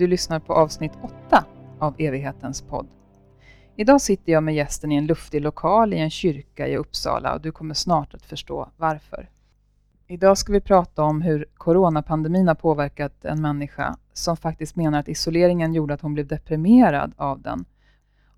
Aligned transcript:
Du 0.00 0.06
lyssnar 0.06 0.40
på 0.40 0.54
avsnitt 0.54 0.92
8 1.28 1.44
av 1.78 1.94
Evighetens 1.98 2.62
podd. 2.62 2.86
Idag 3.76 4.00
sitter 4.00 4.32
jag 4.32 4.42
med 4.42 4.54
gästen 4.54 4.92
i 4.92 4.96
en 4.96 5.06
luftig 5.06 5.40
lokal 5.40 5.94
i 5.94 5.98
en 5.98 6.10
kyrka 6.10 6.68
i 6.68 6.76
Uppsala 6.76 7.34
och 7.34 7.40
du 7.40 7.52
kommer 7.52 7.74
snart 7.74 8.14
att 8.14 8.26
förstå 8.26 8.68
varför. 8.76 9.28
Idag 10.06 10.38
ska 10.38 10.52
vi 10.52 10.60
prata 10.60 11.02
om 11.02 11.22
hur 11.22 11.46
coronapandemin 11.54 12.48
har 12.48 12.54
påverkat 12.54 13.24
en 13.24 13.42
människa 13.42 13.96
som 14.12 14.36
faktiskt 14.36 14.76
menar 14.76 14.98
att 14.98 15.08
isoleringen 15.08 15.74
gjorde 15.74 15.94
att 15.94 16.00
hon 16.00 16.14
blev 16.14 16.26
deprimerad 16.26 17.12
av 17.16 17.42
den 17.42 17.64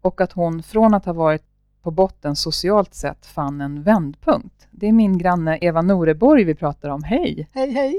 och 0.00 0.20
att 0.20 0.32
hon 0.32 0.62
från 0.62 0.94
att 0.94 1.04
ha 1.04 1.12
varit 1.12 1.44
på 1.82 1.90
botten 1.90 2.36
socialt 2.36 2.94
sett 2.94 3.26
fann 3.26 3.60
en 3.60 3.82
vändpunkt. 3.82 4.68
Det 4.70 4.88
är 4.88 4.92
min 4.92 5.18
granne 5.18 5.58
Eva 5.60 5.82
Noreborg 5.82 6.44
vi 6.44 6.54
pratar 6.54 6.88
om. 6.88 7.02
Hej! 7.02 7.48
Hej, 7.52 7.70
hej! 7.70 7.94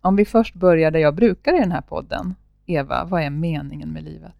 Om 0.00 0.16
vi 0.16 0.24
först 0.24 0.54
börjar 0.54 0.90
där 0.90 1.00
jag 1.00 1.14
brukar 1.14 1.54
i 1.56 1.58
den 1.58 1.72
här 1.72 1.82
podden. 1.82 2.34
Eva, 2.66 3.04
vad 3.04 3.22
är 3.22 3.30
meningen 3.30 3.92
med 3.92 4.04
livet? 4.04 4.34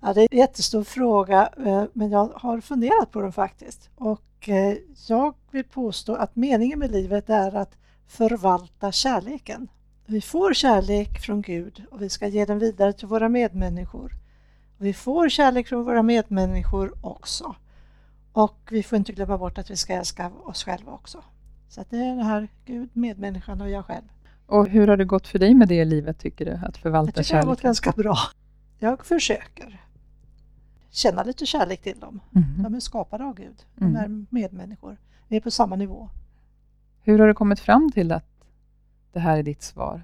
Ja, 0.00 0.14
det 0.14 0.20
är 0.20 0.28
en 0.30 0.38
jättestor 0.38 0.84
fråga, 0.84 1.48
eh, 1.66 1.84
men 1.92 2.10
jag 2.10 2.26
har 2.34 2.60
funderat 2.60 3.10
på 3.10 3.20
den 3.20 3.32
faktiskt. 3.32 3.90
Och 3.96 4.48
eh, 4.48 4.76
jag 5.08 5.34
vill 5.50 5.64
påstå 5.64 6.14
att 6.14 6.36
meningen 6.36 6.78
med 6.78 6.90
livet 6.90 7.30
är 7.30 7.56
att 7.56 7.76
förvalta 8.06 8.92
kärleken. 8.92 9.68
Vi 10.06 10.20
får 10.20 10.54
kärlek 10.54 11.20
från 11.20 11.42
Gud 11.42 11.84
och 11.90 12.02
vi 12.02 12.08
ska 12.08 12.26
ge 12.26 12.44
den 12.44 12.58
vidare 12.58 12.92
till 12.92 13.08
våra 13.08 13.28
medmänniskor. 13.28 14.12
Vi 14.76 14.92
får 14.92 15.28
kärlek 15.28 15.68
från 15.68 15.84
våra 15.84 16.02
medmänniskor 16.02 16.94
också. 17.00 17.54
Och 18.32 18.68
vi 18.70 18.82
får 18.82 18.98
inte 18.98 19.12
glömma 19.12 19.38
bort 19.38 19.58
att 19.58 19.70
vi 19.70 19.76
ska 19.76 19.92
älska 19.92 20.30
oss 20.44 20.64
själva 20.64 20.92
också. 20.92 21.24
Så 21.68 21.84
det 21.90 21.96
är 21.96 22.16
det 22.16 22.24
här 22.24 22.48
Gud, 22.64 22.90
medmänniskan 22.92 23.60
och 23.60 23.70
jag 23.70 23.86
själv. 23.86 24.04
Och 24.50 24.68
hur 24.68 24.88
har 24.88 24.96
det 24.96 25.04
gått 25.04 25.26
för 25.26 25.38
dig 25.38 25.54
med 25.54 25.68
det 25.68 25.74
i 25.74 25.84
livet, 25.84 26.18
tycker 26.18 26.44
du? 26.44 26.52
Att 26.66 26.76
förvalta 26.76 27.08
jag 27.08 27.14
tycker 27.14 27.22
kärleken? 27.22 27.40
det 27.40 27.46
har 27.46 27.54
gått 27.54 27.62
ganska 27.62 27.92
bra. 27.92 28.16
Jag 28.78 29.06
försöker 29.06 29.80
känna 30.90 31.22
lite 31.22 31.46
kärlek 31.46 31.82
till 31.82 32.00
dem. 32.00 32.20
Mhm. 32.30 32.62
De 32.62 32.74
är 32.74 32.80
skapade 32.80 33.24
av 33.24 33.34
Gud. 33.34 33.64
Mm. 33.80 33.92
De 33.92 33.98
är 33.98 34.26
medmänniskor. 34.30 34.96
Vi 35.28 35.36
är 35.36 35.40
på 35.40 35.50
samma 35.50 35.76
nivå. 35.76 36.08
Hur 37.02 37.18
har 37.18 37.26
du 37.26 37.34
kommit 37.34 37.60
fram 37.60 37.92
till 37.92 38.12
att 38.12 38.44
det 39.12 39.20
här 39.20 39.38
är 39.38 39.42
ditt 39.42 39.62
svar? 39.62 40.02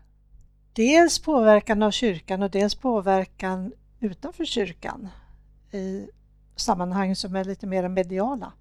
Dels 0.72 1.18
påverkan 1.18 1.82
av 1.82 1.90
kyrkan 1.90 2.42
och 2.42 2.50
dels 2.50 2.74
påverkan 2.74 3.72
utanför 4.00 4.44
kyrkan 4.44 5.08
i 5.72 6.08
sammanhang 6.56 7.16
som 7.16 7.36
är 7.36 7.44
lite 7.44 7.66
mer 7.66 7.88
mediala. 7.88 8.52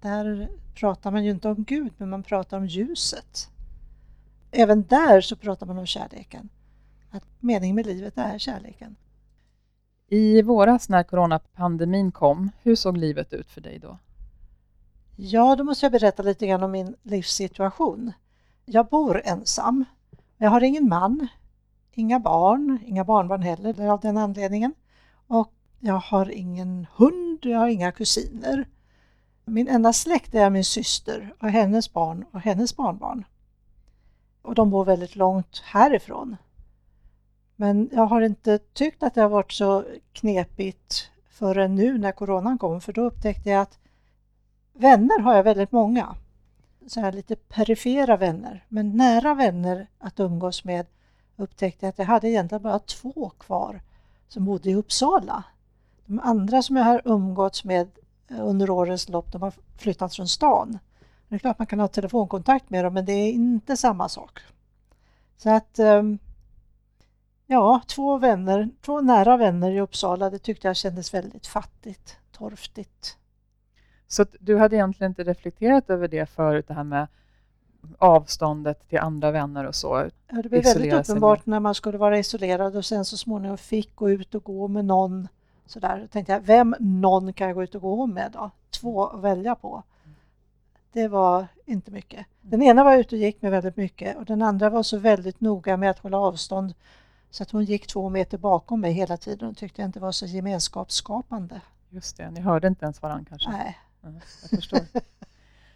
Där 0.00 0.48
pratar 0.74 1.10
man 1.10 1.24
ju 1.24 1.30
inte 1.30 1.48
om 1.48 1.64
Gud, 1.64 1.92
men 1.96 2.10
man 2.10 2.22
pratar 2.22 2.56
om 2.56 2.66
ljuset. 2.66 3.50
Även 4.50 4.82
där 4.82 5.20
så 5.20 5.36
pratar 5.36 5.66
man 5.66 5.78
om 5.78 5.86
kärleken. 5.86 6.48
Att 7.10 7.24
meningen 7.40 7.76
med 7.76 7.86
livet 7.86 8.18
är 8.18 8.38
kärleken. 8.38 8.96
I 10.08 10.42
våras 10.42 10.88
när 10.88 11.02
coronapandemin 11.02 12.12
kom, 12.12 12.50
hur 12.62 12.76
såg 12.76 12.96
livet 12.96 13.32
ut 13.32 13.50
för 13.50 13.60
dig 13.60 13.78
då? 13.78 13.98
Ja, 15.16 15.56
då 15.56 15.64
måste 15.64 15.86
jag 15.86 15.92
berätta 15.92 16.22
lite 16.22 16.46
grann 16.46 16.62
om 16.62 16.70
min 16.70 16.96
livssituation. 17.02 18.12
Jag 18.64 18.86
bor 18.86 19.22
ensam. 19.24 19.84
Jag 20.36 20.50
har 20.50 20.60
ingen 20.60 20.88
man, 20.88 21.28
inga 21.92 22.20
barn, 22.20 22.78
inga 22.86 23.04
barnbarn 23.04 23.42
heller 23.42 23.88
av 23.88 24.00
den 24.00 24.16
anledningen. 24.16 24.74
Och 25.26 25.52
jag 25.80 25.94
har 25.94 26.30
ingen 26.30 26.86
hund, 26.94 27.38
jag 27.42 27.58
har 27.58 27.68
inga 27.68 27.92
kusiner. 27.92 28.68
Min 29.44 29.68
enda 29.68 29.92
släkt 29.92 30.34
är 30.34 30.50
min 30.50 30.64
syster 30.64 31.34
och 31.40 31.48
hennes 31.48 31.92
barn 31.92 32.24
och 32.32 32.40
hennes 32.40 32.76
barnbarn. 32.76 33.24
Och 34.42 34.54
de 34.54 34.70
bor 34.70 34.84
väldigt 34.84 35.16
långt 35.16 35.62
härifrån. 35.64 36.36
Men 37.56 37.90
jag 37.92 38.06
har 38.06 38.20
inte 38.20 38.58
tyckt 38.58 39.02
att 39.02 39.14
det 39.14 39.20
har 39.20 39.28
varit 39.28 39.52
så 39.52 39.84
knepigt 40.12 41.10
förrän 41.30 41.74
nu 41.74 41.98
när 41.98 42.12
coronan 42.12 42.58
kom, 42.58 42.80
för 42.80 42.92
då 42.92 43.02
upptäckte 43.02 43.50
jag 43.50 43.60
att 43.60 43.78
vänner 44.72 45.20
har 45.20 45.34
jag 45.34 45.44
väldigt 45.44 45.72
många. 45.72 46.16
Så 46.86 47.00
här 47.00 47.12
lite 47.12 47.36
perifera 47.36 48.16
vänner, 48.16 48.64
men 48.68 48.96
nära 48.96 49.34
vänner 49.34 49.86
att 49.98 50.20
umgås 50.20 50.64
med 50.64 50.86
upptäckte 51.36 51.86
jag 51.86 51.90
att 51.90 51.98
jag 51.98 52.06
hade 52.06 52.28
egentligen 52.28 52.62
bara 52.62 52.78
två 52.78 53.30
kvar 53.38 53.80
som 54.28 54.44
bodde 54.44 54.70
i 54.70 54.74
Uppsala. 54.74 55.44
De 56.06 56.20
andra 56.20 56.62
som 56.62 56.76
jag 56.76 56.84
har 56.84 57.02
umgåtts 57.04 57.64
med 57.64 57.88
under 58.28 58.70
årens 58.70 59.08
lopp, 59.08 59.32
de 59.32 59.42
har 59.42 59.52
flyttat 59.78 60.14
från 60.14 60.28
stan. 60.28 60.78
Det 61.30 61.36
är 61.36 61.38
klart 61.38 61.58
man 61.58 61.66
kan 61.66 61.80
ha 61.80 61.88
telefonkontakt 61.88 62.70
med 62.70 62.84
dem, 62.84 62.94
men 62.94 63.04
det 63.04 63.12
är 63.12 63.32
inte 63.32 63.76
samma 63.76 64.08
sak. 64.08 64.40
Så 65.36 65.50
att 65.50 65.78
ehm, 65.78 66.18
ja, 67.46 67.80
två 67.86 68.18
vänner, 68.18 68.68
två 68.80 69.00
nära 69.00 69.36
vänner 69.36 69.70
i 69.70 69.80
Uppsala, 69.80 70.30
det 70.30 70.38
tyckte 70.38 70.66
jag 70.66 70.76
kändes 70.76 71.14
väldigt 71.14 71.46
fattigt, 71.46 72.16
torftigt. 72.32 73.16
Så 74.08 74.26
du 74.40 74.58
hade 74.58 74.76
egentligen 74.76 75.10
inte 75.10 75.24
reflekterat 75.24 75.90
över 75.90 76.08
det 76.08 76.26
förut, 76.26 76.68
det 76.68 76.74
här 76.74 76.84
med 76.84 77.06
avståndet 77.98 78.88
till 78.88 78.98
andra 78.98 79.30
vänner 79.30 79.66
och 79.66 79.74
så? 79.74 80.08
Ja, 80.28 80.42
det 80.42 80.48
blev 80.48 80.64
väldigt 80.64 80.92
uppenbart 80.92 81.46
när 81.46 81.60
man 81.60 81.74
skulle 81.74 81.98
vara 81.98 82.18
isolerad 82.18 82.76
och 82.76 82.84
sen 82.84 83.04
så 83.04 83.16
småningom 83.16 83.58
fick 83.58 83.96
gå 83.96 84.10
ut 84.10 84.34
och 84.34 84.44
gå 84.44 84.68
med 84.68 84.84
någon. 84.84 85.28
Sådär. 85.66 86.00
Då 86.00 86.06
tänkte 86.06 86.32
jag, 86.32 86.40
vem 86.40 86.76
någon 86.78 87.32
kan 87.32 87.46
jag 87.46 87.56
gå 87.56 87.62
ut 87.62 87.74
och 87.74 87.82
gå 87.82 88.06
med 88.06 88.32
då? 88.32 88.50
Två 88.70 89.06
att 89.06 89.20
välja 89.20 89.54
på. 89.54 89.82
Det 90.92 91.08
var 91.08 91.46
inte 91.66 91.90
mycket. 91.90 92.26
Den 92.40 92.62
ena 92.62 92.84
var 92.84 92.96
ute 92.96 93.16
och 93.16 93.20
gick 93.20 93.42
med 93.42 93.50
väldigt 93.50 93.76
mycket 93.76 94.16
och 94.16 94.24
den 94.24 94.42
andra 94.42 94.70
var 94.70 94.82
så 94.82 94.98
väldigt 94.98 95.40
noga 95.40 95.76
med 95.76 95.90
att 95.90 95.98
hålla 95.98 96.18
avstånd 96.18 96.74
så 97.30 97.42
att 97.42 97.50
hon 97.50 97.64
gick 97.64 97.86
två 97.86 98.08
meter 98.08 98.38
bakom 98.38 98.80
mig 98.80 98.92
hela 98.92 99.16
tiden 99.16 99.48
och 99.48 99.56
tyckte 99.56 99.82
jag 99.82 99.88
inte 99.88 100.00
var 100.00 100.12
så 100.12 100.26
gemenskapsskapande. 100.26 101.60
Just 101.90 102.16
det, 102.16 102.30
ni 102.30 102.40
hörde 102.40 102.68
inte 102.68 102.84
ens 102.84 103.02
varandra 103.02 103.24
kanske? 103.28 103.50
Nej. 103.50 103.78
Ja, 104.00 104.08
jag 104.42 104.50
förstår. 104.50 104.80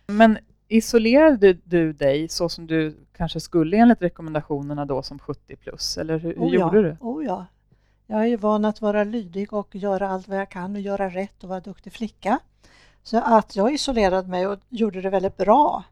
Men 0.07 0.39
isolerade 0.69 1.53
du 1.65 1.93
dig 1.93 2.29
så 2.29 2.49
som 2.49 2.67
du 2.67 2.97
kanske 3.17 3.41
skulle 3.41 3.77
enligt 3.77 4.03
rekommendationerna 4.03 4.85
då 4.85 5.03
som 5.03 5.19
70 5.19 5.57
plus, 5.57 5.99
eller 5.99 6.19
hur, 6.19 6.35
hur 6.35 6.43
Oh 6.43 6.55
ja, 6.55 6.61
gjorde 6.61 6.83
du? 6.83 6.97
Oh 7.01 7.25
ja. 7.25 7.47
Jag 8.07 8.21
är 8.21 8.27
ju 8.27 8.37
van 8.37 8.65
att 8.65 8.81
vara 8.81 9.05
lydig 9.05 9.53
och 9.53 9.75
göra 9.75 10.09
allt 10.09 10.29
vad 10.29 10.39
jag 10.39 10.51
kan 10.51 10.75
och 10.75 10.81
göra 10.81 11.09
rätt 11.09 11.45
och 11.45 11.49
vara 11.49 11.61
duktig 11.61 11.93
flicka. 11.93 12.39
Så 13.05 13.19
att 13.19 13.57
jag 13.57 13.75
isolerade 13.75 14.29
mig 14.29 14.47
och 14.47 14.59
gjorde 14.69 15.01
det 15.01 15.11
väldigt 15.11 15.37
bra. 15.37 15.85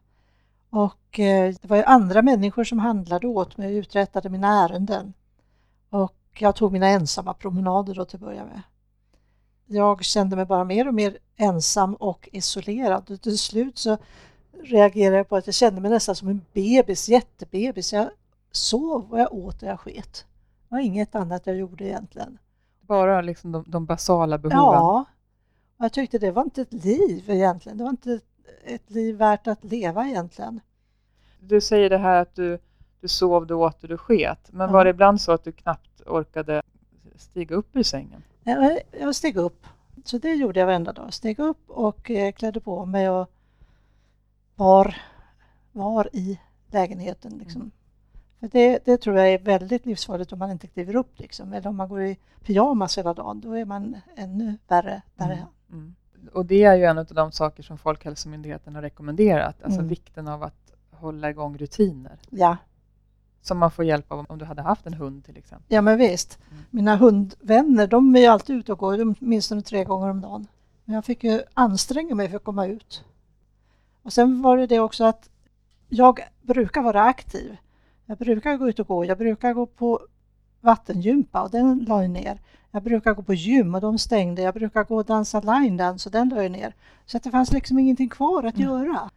Och 0.69 1.19
eh, 1.19 1.53
det 1.61 1.67
var 1.67 1.77
ju 1.77 1.83
andra 1.83 2.21
människor 2.21 2.63
som 2.63 2.79
handlade 2.79 3.27
åt 3.27 3.57
mig 3.57 3.67
och 3.67 3.79
uträttade 3.79 4.29
mina 4.29 4.63
ärenden. 4.63 5.13
Och 5.89 6.15
jag 6.39 6.55
tog 6.55 6.71
mina 6.71 6.87
ensamma 6.87 7.33
promenader 7.33 7.93
då 7.93 8.05
till 8.05 8.15
att 8.15 8.21
börja 8.21 8.45
med. 8.45 8.61
Jag 9.65 10.03
kände 10.03 10.35
mig 10.35 10.45
bara 10.45 10.63
mer 10.63 10.87
och 10.87 10.93
mer 10.93 11.17
ensam 11.35 11.93
och 11.93 12.29
isolerad 12.31 13.11
och 13.11 13.21
till 13.21 13.37
slut 13.37 13.77
så 13.77 13.97
reagerade 14.63 15.17
jag 15.17 15.29
på 15.29 15.35
att 15.35 15.47
jag 15.47 15.55
kände 15.55 15.81
mig 15.81 15.91
nästan 15.91 16.15
som 16.15 16.27
en 16.27 16.41
bebis, 16.53 17.09
jättebebis. 17.09 17.93
Jag 17.93 18.09
sov 18.51 19.11
och 19.11 19.19
jag 19.19 19.33
åt 19.33 19.63
och 19.63 19.69
jag 19.69 19.79
sket. 19.79 20.25
Det 20.69 20.75
var 20.75 20.79
inget 20.79 21.15
annat 21.15 21.47
jag 21.47 21.55
gjorde 21.55 21.83
egentligen. 21.83 22.37
Bara 22.81 23.21
liksom 23.21 23.51
de, 23.51 23.63
de 23.67 23.85
basala 23.85 24.37
behoven? 24.37 24.57
Ja, 24.57 25.05
och 25.83 25.85
jag 25.85 25.93
tyckte 25.93 26.17
det 26.17 26.31
var 26.31 26.43
inte 26.43 26.61
ett 26.61 26.73
liv 26.73 27.29
egentligen. 27.29 27.77
Det 27.77 27.83
var 27.83 27.91
inte 27.91 28.19
ett 28.63 28.89
liv 28.91 29.15
värt 29.15 29.47
att 29.47 29.63
leva 29.63 30.07
egentligen. 30.07 30.59
Du 31.39 31.61
säger 31.61 31.89
det 31.89 31.97
här 31.97 32.21
att 32.21 32.35
du, 32.35 32.59
du 33.01 33.07
sov, 33.07 33.47
du 33.47 33.53
åt 33.53 33.83
och 33.83 33.89
du 33.89 33.97
sket. 33.97 34.39
Men 34.51 34.67
Ja. 34.67 34.73
var 34.73 34.83
det 34.85 34.89
ibland 34.89 35.21
så 35.21 35.31
att 35.31 35.43
du 35.43 35.51
knappt 35.51 36.01
orkade 36.05 36.61
stiga 37.15 37.55
upp 37.55 37.75
ur 37.75 37.83
sängen? 37.83 38.23
Jag 38.43 38.79
jag 38.99 39.15
steg 39.15 39.37
upp, 39.37 39.65
så 40.05 40.17
det 40.17 40.33
gjorde 40.33 40.59
jag 40.59 40.67
varenda 40.67 40.93
dag. 40.93 41.13
Steg 41.13 41.39
upp 41.39 41.69
och 41.69 42.11
eh, 42.11 42.31
klädde 42.31 42.59
på 42.59 42.85
mig 42.85 43.09
och 43.09 43.29
var, 44.55 44.97
var 45.71 46.09
i 46.13 46.39
lägenheten. 46.67 47.37
Liksom. 47.37 47.71
För 48.39 48.47
det, 48.47 48.85
det 48.85 48.97
tror 48.97 49.17
jag 49.17 49.33
är 49.33 49.39
väldigt 49.39 49.85
livsfarligt 49.85 50.33
om 50.33 50.39
man 50.39 50.51
inte 50.51 50.67
kliver 50.67 50.95
upp. 50.95 51.19
Liksom. 51.19 51.53
Eller 51.53 51.69
om 51.69 51.75
man 51.75 51.89
går 51.89 52.01
i 52.03 52.17
pyjamas 52.43 52.97
hela 52.97 53.13
dagen, 53.13 53.41
då 53.41 53.53
är 53.53 53.65
man 53.65 53.97
ännu 54.15 54.57
värre 54.67 55.01
där. 55.15 55.25
Mm. 55.31 55.45
Mm. 55.73 55.95
Och 56.33 56.45
det 56.45 56.63
är 56.63 56.75
ju 56.75 56.83
en 56.83 56.97
av 56.97 57.05
de 57.05 57.31
saker 57.31 57.63
som 57.63 57.77
Folkhälsomyndigheten 57.77 58.75
har 58.75 58.81
rekommenderat, 58.81 59.63
alltså 59.63 59.79
Mm. 59.79 59.89
vikten 59.89 60.27
av 60.27 60.43
att 60.43 60.73
hålla 60.91 61.29
igång 61.29 61.57
rutiner. 61.57 62.19
Ja, 62.29 62.57
Som 63.41 63.57
man 63.57 63.71
får 63.71 63.85
hjälp 63.85 64.11
av 64.11 64.25
om 64.29 64.37
du 64.37 64.45
hade 64.45 64.61
haft 64.61 64.85
en 64.87 64.93
hund 64.93 65.25
till 65.25 65.37
exempel. 65.37 65.65
ja, 65.75 65.81
men 65.81 65.97
visst. 65.97 66.39
Mm. 66.51 66.63
Mina 66.69 66.95
hundvänner, 66.95 67.87
de 67.87 68.15
är 68.15 68.19
ju 68.19 68.25
alltid 68.27 68.55
ute 68.55 68.71
och 68.71 68.79
går, 68.79 69.15
åtminstone 69.19 69.61
tre 69.61 69.83
gånger 69.83 70.09
om 70.09 70.21
dagen. 70.21 70.47
Men 70.85 70.95
jag 70.95 71.05
fick 71.05 71.23
ju 71.23 71.41
anstränga 71.53 72.15
mig 72.15 72.29
för 72.29 72.37
att 72.37 72.43
komma 72.43 72.65
ut. 72.67 73.03
Och 74.03 74.13
sen 74.13 74.41
var 74.41 74.57
det 74.57 74.67
det 74.67 74.79
också 74.79 75.03
att 75.03 75.29
jag 75.89 76.19
brukar 76.41 76.81
vara 76.81 77.01
aktiv. 77.03 77.57
Jag 78.05 78.17
brukar 78.17 78.57
gå 78.57 78.69
ut 78.69 78.79
och 78.79 78.87
gå. 78.87 79.05
Jag 79.05 79.17
brukar 79.17 79.53
gå 79.53 79.65
på 79.65 79.99
vattengympa 80.61 81.41
och 81.43 81.49
den 81.51 81.85
la 81.87 82.01
jag 82.01 82.09
ner. 82.11 82.41
Jag 82.75 82.83
brukar 82.83 83.13
gå 83.13 83.21
på 83.21 83.33
gym 83.33 83.75
och 83.75 83.81
de 83.81 83.97
stängde. 83.97 84.41
Jag 84.41 84.53
brukar 84.53 84.83
gå 84.83 84.95
och 84.95 85.05
dansa 85.05 85.39
line 85.39 85.77
dance 85.77 86.09
och 86.09 86.13
den 86.13 86.29
jag 86.35 86.51
ner. 86.51 86.73
Så 87.05 87.17
att 87.17 87.23
det 87.23 87.31
fanns 87.31 87.51
liksom 87.51 87.79
ingenting 87.79 88.09
kvar 88.09 88.43
att 88.43 88.57
Mm. 88.57 88.67
göra. 88.69 89.09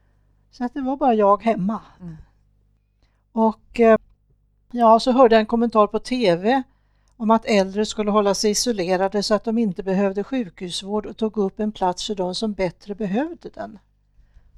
Så 0.50 0.64
att 0.64 0.75
det 0.75 0.81
var 0.81 0.97
bara 0.97 1.14
jag 1.14 1.43
hemma. 1.43 1.81
Mm. 2.00 2.17
Och 3.32 3.81
eh, 3.81 3.99
Ja, 4.70 5.00
så 5.00 5.12
hörde 5.12 5.35
jag 5.35 5.41
en 5.41 5.47
kommentar 5.47 5.87
på 5.87 5.99
TV 5.99 6.62
om 7.17 7.31
att 7.31 7.44
äldre 7.44 7.87
skulle 7.87 8.11
hålla 8.11 8.35
sig 8.35 8.50
isolerade 8.50 9.23
så 9.23 9.35
att 9.35 9.44
de 9.44 9.58
inte 9.58 9.82
behövde 9.82 10.25
sjukhusvård 10.25 11.06
och 11.06 11.17
tog 11.17 11.37
upp 11.38 11.61
en 11.61 11.73
plats 11.73 12.06
för 12.06 12.14
de 12.14 12.35
som 12.35 12.53
bättre 12.53 12.94
behövde 12.94 13.49
den. 13.49 13.79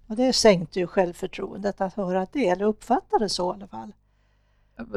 Och 0.06 0.16
det 0.16 0.32
sänkte 0.32 0.78
ju 0.78 0.86
självförtroendet 0.86 1.80
att 1.80 1.94
höra 1.94 2.26
det, 2.32 2.48
eller 2.48 2.64
uppfatta 2.64 3.18
det 3.18 3.28
så 3.28 3.52
i 3.52 3.54
alla 3.54 3.66
fall. 3.66 3.92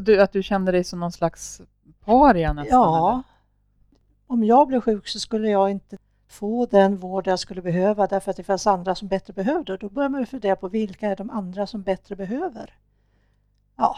Du, 0.02 0.22
att 0.22 0.32
du 0.32 0.44
kände 0.44 0.72
dig 0.72 0.84
som 0.84 1.00
någon 1.00 1.12
slags 1.12 1.62
paria 2.06 2.54
nästan? 2.54 2.80
Ja. 2.80 3.24
Om 4.32 4.44
jag 4.44 4.68
blev 4.68 4.82
sjuk 4.82 5.08
så 5.08 5.20
skulle 5.20 5.50
jag 5.50 5.72
inte 5.72 5.98
få 6.28 6.66
den 6.66 6.98
vård 6.98 7.28
jag 7.28 7.40
skulle 7.40 7.62
behöva 7.62 8.08
därför 8.08 8.32
att 8.32 8.38
det 8.38 8.44
fanns 8.44 8.68
andra 8.68 8.96
som 8.96 9.08
bättre 9.08 9.34
behövde. 9.34 9.78
Då 9.78 9.90
börjar 9.90 10.10
man 10.10 10.22
ju 10.22 10.26
fundera 10.26 10.56
på 10.56 10.68
vilka 10.68 11.10
är 11.10 11.16
de 11.16 11.30
andra 11.30 11.68
som 11.68 11.82
bättre 11.82 12.16
behöver? 12.16 12.74
Ja, 13.76 13.98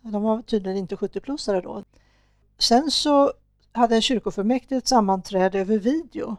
de 0.00 0.22
var 0.22 0.42
tydligen 0.42 0.78
inte 0.78 0.96
70-plussare 0.96 1.60
då. 1.60 1.84
Sen 2.58 2.90
så 2.90 3.32
hade 3.72 4.00
kyrkofullmäktige 4.00 4.78
ett 4.78 4.86
sammanträde 4.86 5.60
över 5.60 5.78
video. 5.78 6.36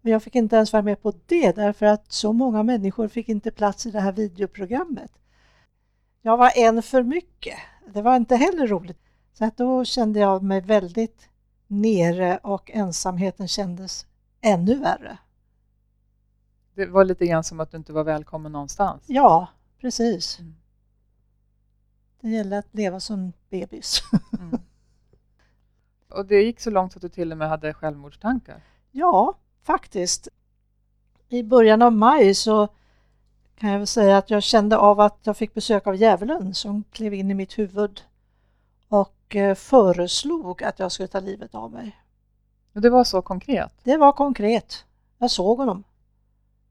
Men 0.00 0.12
jag 0.12 0.22
fick 0.22 0.34
inte 0.34 0.56
ens 0.56 0.72
vara 0.72 0.82
med 0.82 1.02
på 1.02 1.12
det 1.26 1.56
därför 1.56 1.86
att 1.86 2.12
så 2.12 2.32
många 2.32 2.62
människor 2.62 3.08
fick 3.08 3.28
inte 3.28 3.50
plats 3.50 3.86
i 3.86 3.90
det 3.90 4.00
här 4.00 4.12
videoprogrammet. 4.12 5.12
Jag 6.22 6.36
var 6.36 6.52
en 6.56 6.82
för 6.82 7.02
mycket. 7.02 7.58
Det 7.94 8.02
var 8.02 8.16
inte 8.16 8.36
heller 8.36 8.66
roligt. 8.66 8.98
Så 9.32 9.44
att 9.44 9.56
då 9.56 9.84
kände 9.84 10.20
jag 10.20 10.42
mig 10.42 10.60
väldigt 10.60 11.28
nere 11.68 12.38
och 12.42 12.70
ensamheten 12.70 13.48
kändes 13.48 14.06
ännu 14.40 14.74
värre. 14.74 15.18
Det 16.74 16.86
var 16.86 17.04
lite 17.04 17.26
grann 17.26 17.44
som 17.44 17.60
att 17.60 17.70
du 17.70 17.76
inte 17.76 17.92
var 17.92 18.04
välkommen 18.04 18.52
någonstans. 18.52 19.02
Ja, 19.06 19.48
precis. 19.80 20.38
Mm. 20.38 20.54
Det 22.20 22.28
gäller 22.28 22.58
att 22.58 22.74
leva 22.74 23.00
som 23.00 23.32
bebis. 23.50 24.02
Mm. 24.38 24.60
Och 26.08 26.26
det 26.26 26.42
gick 26.42 26.60
så 26.60 26.70
långt 26.70 26.96
att 26.96 27.02
du 27.02 27.08
till 27.08 27.32
och 27.32 27.38
med 27.38 27.48
hade 27.48 27.74
självmordstankar? 27.74 28.62
Ja, 28.90 29.38
faktiskt. 29.62 30.28
I 31.28 31.42
början 31.42 31.82
av 31.82 31.92
maj 31.92 32.34
så 32.34 32.68
kan 33.56 33.70
jag 33.70 33.78
väl 33.78 33.86
säga 33.86 34.18
att 34.18 34.30
jag 34.30 34.42
kände 34.42 34.76
av 34.76 35.00
att 35.00 35.18
jag 35.22 35.36
fick 35.36 35.54
besök 35.54 35.86
av 35.86 35.96
djävulen 35.96 36.54
som 36.54 36.84
klev 36.92 37.14
in 37.14 37.30
i 37.30 37.34
mitt 37.34 37.58
huvud 37.58 38.00
och 39.28 39.36
eh, 39.36 39.54
föreslog 39.54 40.62
att 40.62 40.78
jag 40.78 40.92
skulle 40.92 41.08
ta 41.08 41.20
livet 41.20 41.54
av 41.54 41.72
mig. 41.72 41.96
Och 42.74 42.80
det 42.80 42.90
var 42.90 43.04
så 43.04 43.22
konkret? 43.22 43.72
Det 43.82 43.96
var 43.96 44.12
konkret. 44.12 44.84
Jag 45.18 45.30
såg 45.30 45.58
honom. 45.58 45.84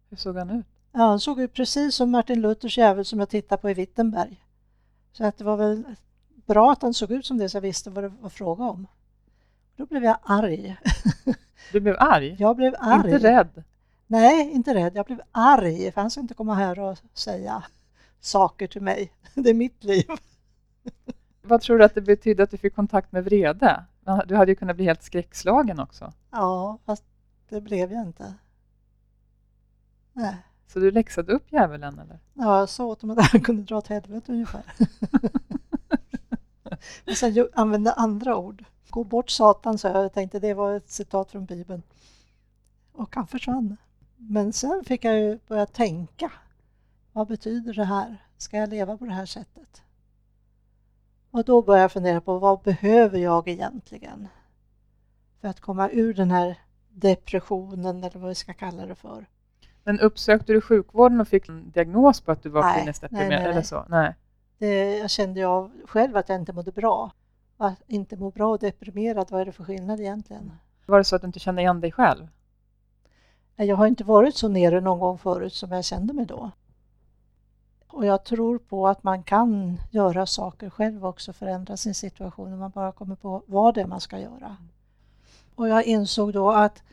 Hur 0.09 0.17
såg 0.17 0.35
han 0.35 0.49
ut? 0.49 0.65
Ja, 0.91 0.99
han 0.99 1.19
såg 1.19 1.39
ut 1.41 1.53
precis 1.53 1.95
som 1.95 2.11
Martin 2.11 2.41
Luthers 2.41 2.77
djävul 2.77 3.05
som 3.05 3.19
jag 3.19 3.29
tittade 3.29 3.61
på 3.61 3.69
i 3.69 3.73
Wittenberg. 3.73 4.43
Så 5.11 5.25
att 5.25 5.37
det 5.37 5.43
var 5.43 5.57
väl 5.57 5.83
bra 6.45 6.71
att 6.71 6.81
han 6.81 6.93
såg 6.93 7.11
ut 7.11 7.25
som 7.25 7.37
det 7.37 7.49
så 7.49 7.57
jag 7.57 7.61
visste 7.61 7.89
vad 7.89 8.03
det 8.03 8.11
var 8.21 8.29
fråga 8.29 8.63
om. 8.63 8.87
Då 9.75 9.85
blev 9.85 10.03
jag 10.03 10.17
arg. 10.23 10.77
Du 11.71 11.79
blev 11.79 11.95
arg? 11.99 12.35
Jag 12.39 12.55
blev 12.55 12.75
arg. 12.79 13.13
Inte 13.13 13.27
rädd? 13.27 13.63
Nej, 14.07 14.51
inte 14.51 14.73
rädd. 14.73 14.95
Jag 14.95 15.05
blev 15.05 15.21
arg 15.31 15.91
för 15.91 16.01
han 16.01 16.11
ska 16.11 16.21
inte 16.21 16.33
komma 16.33 16.55
här 16.55 16.79
och 16.79 16.97
säga 17.13 17.63
saker 18.19 18.67
till 18.67 18.81
mig. 18.81 19.11
Det 19.33 19.49
är 19.49 19.53
mitt 19.53 19.83
liv. 19.83 20.05
Vad 21.47 21.61
tror 21.61 21.77
du 21.77 21.83
att 21.85 21.95
det 21.95 22.01
betydde 22.01 22.43
att 22.43 22.51
du 22.51 22.57
fick 22.57 22.75
kontakt 22.75 23.11
med 23.11 23.23
vrede? 23.23 23.83
Du 24.25 24.35
hade 24.35 24.51
ju 24.51 24.55
kunnat 24.55 24.75
bli 24.75 24.85
helt 24.85 25.03
skräckslagen 25.03 25.79
också. 25.79 26.13
Ja, 26.31 26.77
fast 26.85 27.03
det 27.49 27.61
blev 27.61 27.91
jag 27.91 28.03
inte. 28.03 28.33
Nej. 30.13 30.35
Så 30.67 30.79
du 30.79 30.91
läxade 30.91 31.31
upp 31.33 31.51
djävulen 31.51 31.99
eller? 31.99 32.19
Ja, 32.33 32.59
jag 32.59 32.69
sa 32.69 32.85
åt 32.85 33.01
honom 33.01 33.17
att 33.19 33.31
han 33.31 33.41
kunde 33.41 33.63
dra 33.63 33.77
åt 33.77 33.87
helvete 33.87 34.31
ungefär. 34.31 34.63
Men 37.05 37.15
sen 37.15 37.31
ju- 37.33 37.49
använde 37.53 37.93
andra 37.93 38.37
ord. 38.37 38.65
Gå 38.89 39.03
bort 39.03 39.29
Satan, 39.29 39.77
sa 39.77 39.87
jag. 39.87 40.03
Jag 40.03 40.13
tänkte 40.13 40.39
det 40.39 40.53
var 40.53 40.73
ett 40.75 40.89
citat 40.89 41.31
från 41.31 41.45
Bibeln. 41.45 41.83
Och 42.93 43.15
han 43.15 43.27
försvann. 43.27 43.77
Men 44.17 44.53
sen 44.53 44.83
fick 44.85 45.05
jag 45.05 45.19
ju 45.19 45.39
börja 45.47 45.65
tänka. 45.65 46.31
Vad 47.11 47.27
betyder 47.27 47.73
det 47.73 47.85
här? 47.85 48.17
Ska 48.37 48.57
jag 48.57 48.69
leva 48.69 48.97
på 48.97 49.05
det 49.05 49.13
här 49.13 49.25
sättet? 49.25 49.81
Och 51.37 51.45
då 51.45 51.61
började 51.61 51.81
jag 51.81 51.91
fundera 51.91 52.21
på 52.21 52.39
vad 52.39 52.61
behöver 52.61 53.19
jag 53.19 53.47
egentligen? 53.47 54.27
För 55.41 55.47
att 55.47 55.59
komma 55.59 55.89
ur 55.89 56.13
den 56.13 56.31
här 56.31 56.59
depressionen 56.89 58.03
eller 58.03 58.19
vad 58.19 58.29
vi 58.29 58.35
ska 58.35 58.53
kalla 58.53 58.85
det 58.85 58.95
för. 58.95 59.25
Men 59.83 59.99
uppsökte 59.99 60.53
du 60.53 60.61
sjukvården 60.61 61.21
och 61.21 61.27
fick 61.27 61.49
en 61.49 61.71
diagnos 61.71 62.21
på 62.21 62.31
att 62.31 62.43
du 62.43 62.49
var 62.49 62.73
kliniskt 62.73 63.03
nej, 63.09 63.29
nej, 63.29 63.43
Eller 63.43 63.61
så? 63.61 63.85
Nej. 63.89 64.15
Det, 64.57 64.97
jag 64.97 65.09
kände 65.09 65.39
jag 65.39 65.71
själv 65.85 66.17
att 66.17 66.29
jag 66.29 66.39
inte 66.39 66.53
mådde 66.53 66.71
bra. 66.71 67.11
Att 67.57 67.81
inte 67.87 68.15
må 68.15 68.31
bra 68.31 68.51
och 68.51 68.59
deprimerad, 68.59 69.31
vad 69.31 69.41
är 69.41 69.45
det 69.45 69.51
för 69.51 69.63
skillnad 69.63 69.99
egentligen? 69.99 70.51
Var 70.85 70.97
det 70.97 71.03
så 71.03 71.15
att 71.15 71.21
du 71.21 71.27
inte 71.27 71.39
kände 71.39 71.61
igen 71.61 71.81
dig 71.81 71.91
själv? 71.91 72.27
Jag 73.55 73.75
har 73.75 73.87
inte 73.87 74.03
varit 74.03 74.35
så 74.35 74.47
nere 74.47 74.81
någon 74.81 74.99
gång 74.99 75.17
förut 75.17 75.53
som 75.53 75.71
jag 75.71 75.85
kände 75.85 76.13
mig 76.13 76.25
då. 76.25 76.51
Och 77.87 78.05
jag 78.05 78.23
tror 78.23 78.57
på 78.57 78.87
att 78.87 79.03
man 79.03 79.23
kan 79.23 79.81
göra 79.91 80.25
saker 80.25 80.69
själv 80.69 81.05
också, 81.05 81.33
förändra 81.33 81.77
sin 81.77 81.95
situation 81.95 82.53
om 82.53 82.59
man 82.59 82.71
bara 82.71 82.91
kommer 82.91 83.15
på 83.15 83.43
vad 83.45 83.73
det 83.73 83.81
är 83.81 83.87
man 83.87 84.01
ska 84.01 84.19
göra. 84.19 84.57
Och 85.55 85.67
jag 85.67 85.83
insåg 85.83 86.33
då 86.33 86.51
att 86.51 86.83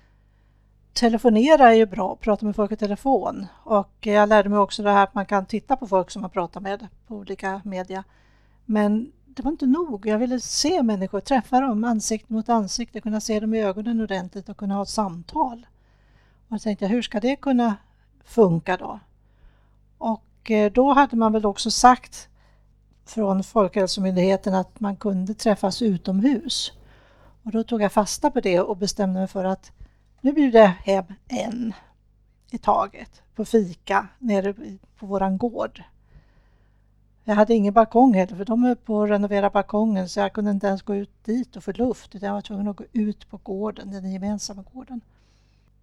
telefonera 0.92 1.70
är 1.70 1.74
ju 1.74 1.86
bra, 1.86 2.16
prata 2.16 2.46
med 2.46 2.56
folk 2.56 2.72
i 2.72 2.76
telefon. 2.76 3.46
Och 3.64 3.94
jag 4.00 4.28
lärde 4.28 4.48
mig 4.48 4.58
också 4.58 4.82
det 4.82 4.90
här 4.90 5.04
att 5.04 5.14
man 5.14 5.26
kan 5.26 5.46
titta 5.46 5.76
på 5.76 5.86
folk 5.86 6.10
som 6.10 6.22
man 6.22 6.30
pratar 6.30 6.60
med 6.60 6.88
på 7.06 7.14
olika 7.14 7.60
media. 7.64 8.04
Men 8.64 9.12
det 9.24 9.42
var 9.42 9.50
inte 9.50 9.66
nog. 9.66 10.06
Jag 10.06 10.18
ville 10.18 10.40
se 10.40 10.82
människor, 10.82 11.20
träffa 11.20 11.60
dem 11.60 11.84
ansikte 11.84 12.32
mot 12.32 12.48
ansikte, 12.48 13.00
kunna 13.00 13.20
se 13.20 13.40
dem 13.40 13.54
i 13.54 13.62
ögonen 13.62 14.00
ordentligt 14.00 14.48
och 14.48 14.56
kunna 14.56 14.74
ha 14.74 14.82
ett 14.82 14.88
samtal. 14.88 15.66
Och 16.48 16.54
jag 16.54 16.62
tänkte, 16.62 16.86
hur 16.86 17.02
ska 17.02 17.20
det 17.20 17.36
kunna 17.36 17.76
funka 18.24 18.76
då? 18.76 19.00
Och 19.98 20.22
och 20.44 20.50
eh, 20.50 20.72
då 20.72 20.92
hade 20.92 21.16
man 21.16 21.32
väl 21.32 21.46
också 21.46 21.70
sagt 21.70 22.28
från 23.06 23.44
Folkhälsomyndigheten 23.44 24.54
att 24.54 24.80
man 24.80 24.96
kunde 24.96 25.34
träffas 25.34 25.82
utomhus. 25.82 26.72
Och 27.42 27.50
då 27.50 27.62
tog 27.62 27.82
jag 27.82 27.92
fasta 27.92 28.30
på 28.30 28.40
det 28.40 28.60
och 28.60 28.76
bestämde 28.76 29.20
mig 29.20 29.28
för 29.28 29.44
att 29.44 29.72
nu 30.20 30.32
bjuder 30.32 30.60
jag 30.60 30.68
hem 30.68 31.04
en 31.28 31.72
i 32.50 32.58
taget 32.58 33.22
på 33.34 33.44
fika 33.44 34.08
nere 34.18 34.54
på 34.98 35.06
våran 35.06 35.38
gård. 35.38 35.82
Jag 37.24 37.34
hade 37.34 37.54
ingen 37.54 37.74
balkong 37.74 38.14
heller 38.14 38.36
för 38.36 38.44
de 38.44 38.64
höll 38.64 38.76
på 38.76 39.02
att 39.02 39.10
renovera 39.10 39.50
balkongen 39.50 40.08
så 40.08 40.20
jag 40.20 40.32
kunde 40.32 40.50
inte 40.50 40.66
ens 40.66 40.82
gå 40.82 40.94
ut 40.94 41.24
dit 41.24 41.56
och 41.56 41.64
få 41.64 41.72
luft 41.72 42.14
utan 42.14 42.26
jag 42.26 42.34
var 42.34 42.42
tvungen 42.42 42.68
att 42.68 42.76
gå 42.76 42.84
ut 42.92 43.30
på 43.30 43.36
gården, 43.36 43.90
den 43.90 44.12
gemensamma 44.12 44.64
gården. 44.72 45.00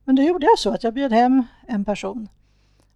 Men 0.03 0.15
då 0.15 0.21
gjorde 0.21 0.45
jag 0.45 0.59
så 0.59 0.73
att 0.73 0.83
jag 0.83 0.93
bjöd 0.93 1.13
hem 1.13 1.43
en 1.67 1.85
person. 1.85 2.29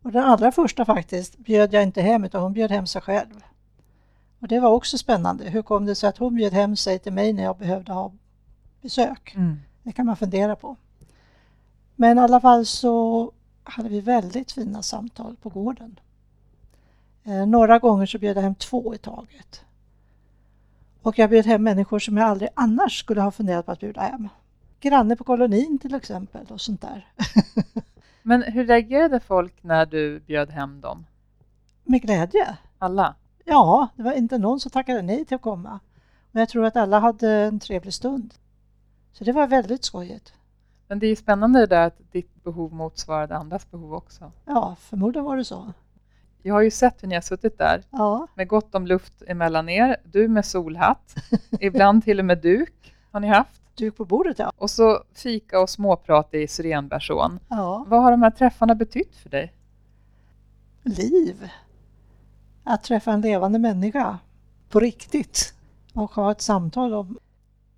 Och 0.06 0.12
den 0.12 0.24
allra 0.24 0.52
första 0.52 0.86
faktiskt 0.86 1.38
bjöd 1.38 1.74
jag 1.74 1.84
inte 1.84 2.02
hem 2.02 2.24
utan 2.24 2.42
hon 2.42 2.54
bjöd 2.54 2.72
hem 2.72 2.88
sig 2.88 3.02
själv. 3.02 3.44
Och 4.40 4.48
det 4.48 4.60
var 4.60 4.70
också 4.70 4.98
spännande. 4.98 5.50
Hur 5.50 5.62
kom 5.62 5.86
det 5.86 5.96
sig 5.96 6.10
att 6.10 6.18
hon 6.18 6.36
bjöd 6.36 6.54
hem 6.54 6.76
sig 6.76 7.00
till 7.00 7.14
mig 7.14 7.34
när 7.34 7.44
jag 7.44 7.58
behövde 7.58 7.94
ha 7.94 8.12
besök? 8.82 9.34
Mm. 9.36 9.60
Det 9.84 9.92
kan 9.92 10.06
man 10.06 10.16
fundera 10.16 10.56
på. 10.56 10.76
Men 11.96 12.18
i 12.18 12.22
alla 12.22 12.42
fall 12.42 12.66
så 12.66 13.32
hade 13.64 13.90
vi 13.90 14.02
väldigt 14.02 14.52
fina 14.52 14.84
samtal 14.84 15.36
på 15.42 15.50
gården. 15.50 16.00
Eh, 17.24 17.46
några 17.46 17.80
gånger 17.80 18.06
så 18.06 18.18
bjöd 18.18 18.38
jag 18.38 18.44
hem 18.44 18.56
två 18.56 18.96
i 18.96 18.98
taget. 18.98 19.62
Och 21.02 21.20
jag 21.20 21.30
bjöd 21.30 21.46
hem 21.46 21.64
människor 21.64 22.00
som 22.00 22.18
jag 22.18 22.28
aldrig 22.28 22.50
annars 22.54 23.00
skulle 23.00 23.22
ha 23.22 23.32
funderat 23.32 23.66
på 23.66 23.72
att 23.72 23.80
bjuda 23.80 24.02
hem. 24.02 24.30
Granne 24.80 25.16
på 25.16 25.24
kolonin 25.24 25.80
till 25.80 25.96
exempel 25.96 26.46
och 26.50 26.62
sånt 26.62 26.82
där. 26.82 27.08
Men 28.28 28.44
hur 28.44 28.66
reagerade 28.66 29.20
folk 29.20 29.64
när 29.64 29.86
du 29.86 30.20
bjöd 30.20 30.50
hem 30.50 30.82
dem? 30.82 31.06
Med 31.84 32.02
glädje. 32.02 32.58
Alla? 32.78 33.16
Ja, 33.44 33.88
det 33.96 34.04
var 34.04 34.12
inte 34.12 34.38
någon 34.38 34.60
som 34.60 34.72
tackade 34.72 35.02
nej 35.02 35.26
till 35.26 35.36
att 35.36 35.42
komma. 35.42 35.80
Och 36.32 36.40
jag 36.40 36.50
tror 36.50 36.66
att 36.66 36.76
alla 36.76 37.00
hade 37.00 37.30
en 37.30 37.60
trevlig 37.60 37.94
stund. 37.94 38.34
Så 39.12 39.24
det 39.24 39.32
var 39.32 39.48
väldigt 39.48 39.84
skojigt. 39.84 40.34
Men 40.88 41.00
det 41.00 41.06
är 41.06 41.10
ju 41.10 41.16
spännande 41.16 41.60
det 41.60 41.66
där 41.66 41.88
att 41.88 42.12
ditt 42.12 42.44
behov 42.44 42.74
motsvarade 42.74 43.38
andras 43.38 43.72
behov 43.72 43.94
också. 43.94 44.32
Ja, 44.46 44.76
förmodligen 44.80 45.26
var 45.26 45.38
det 45.38 45.46
så. 45.46 45.74
Jag 46.42 46.54
har 46.54 46.62
ju 46.62 46.72
sett 46.72 47.04
hur 47.04 47.08
ni 47.08 47.16
har 47.16 47.22
suttit 47.22 47.58
där 47.58 47.84
Ja, 47.90 48.28
med 48.36 48.48
gott 48.48 48.76
om 48.76 48.88
luft 48.88 49.24
emellan 49.28 49.70
er. 49.70 49.98
Du 50.04 50.28
med 50.28 50.46
solhatt, 50.46 51.16
ibland 51.60 52.04
till 52.04 52.20
och 52.20 52.26
med 52.26 52.38
duk 52.38 52.96
har 53.12 53.20
ni 53.20 53.28
haft. 53.28 53.62
Duk 53.76 53.98
på 53.98 54.06
bordet 54.06 54.40
ja. 54.40 54.52
Och 54.58 54.70
så 54.70 55.04
fika 55.14 55.60
och 55.60 55.70
småprat 55.70 56.34
i 56.34 56.48
syrenbärson. 56.48 57.40
Ja, 57.50 57.86
Vad 57.88 58.04
har 58.04 58.12
de 58.12 58.22
här 58.22 58.32
träffarna 58.32 58.76
betytt 58.76 59.16
för 59.16 59.30
dig? 59.30 59.54
liv. 60.84 61.50
Att 62.64 62.84
träffa 62.84 63.12
en 63.12 63.22
levande 63.22 63.60
människa 63.60 64.20
på 64.70 64.80
riktigt 64.80 65.54
och 65.94 66.12
ha 66.12 66.32
ett 66.32 66.42
samtal 66.42 66.94
om 66.94 67.20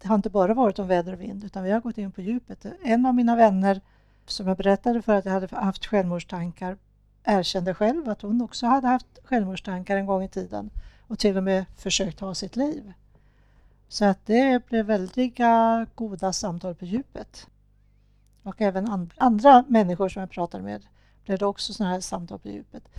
det 0.01 0.08
har 0.08 0.16
inte 0.16 0.30
bara 0.30 0.54
varit 0.54 0.80
om 0.80 0.88
väder 0.88 1.13
och 1.13 1.22
vind 1.22 1.44
utan 1.44 1.63
vi 1.63 1.72
har 1.72 1.82
gått 1.82 1.98
in 1.98 2.12
på 2.12 2.22
djupet. 2.22 2.66
En 2.84 3.06
av 3.06 3.16
mina 3.16 3.36
vänner 3.36 3.82
som 4.25 4.48
jag 4.48 4.58
berättade 4.58 5.01
för 5.01 5.13
att 5.13 5.25
jag 5.25 5.32
hade 5.32 5.56
haft 5.56 5.86
självmordstankar 5.86 6.77
erkände 7.24 7.74
själv 7.74 8.10
att 8.10 8.22
hon 8.22 8.42
också 8.42 8.66
hade 8.66 8.88
haft 8.88 9.20
självmordstankar 9.24 9.98
en 9.98 10.06
gång 10.06 10.24
i 10.24 10.30
tiden 10.30 10.70
och 11.08 11.20
till 11.20 11.38
och 11.38 11.44
med 11.44 11.66
försökt 11.77 12.20
ta 12.20 12.36
sitt 12.36 12.56
liv. 12.56 12.94
Så 13.88 14.06
att 14.06 14.25
det 14.25 14.65
blev 14.65 14.86
väldiga 14.86 15.86
goda 15.96 16.34
samtal 16.34 16.75
på 16.75 16.86
djupet. 16.86 17.48
Och 18.44 18.62
även 18.62 18.89
and 18.89 19.13
andra 19.17 19.65
människor 19.67 20.10
som 20.10 20.20
jag 20.20 20.29
pratade 20.29 20.63
med 20.63 20.86
blev 21.24 21.38
det 21.38 21.46
också 21.46 21.74
sådana 21.74 21.94
här 21.94 22.01
samtal 22.01 22.39
på 22.39 22.48
djupet. 22.48 22.89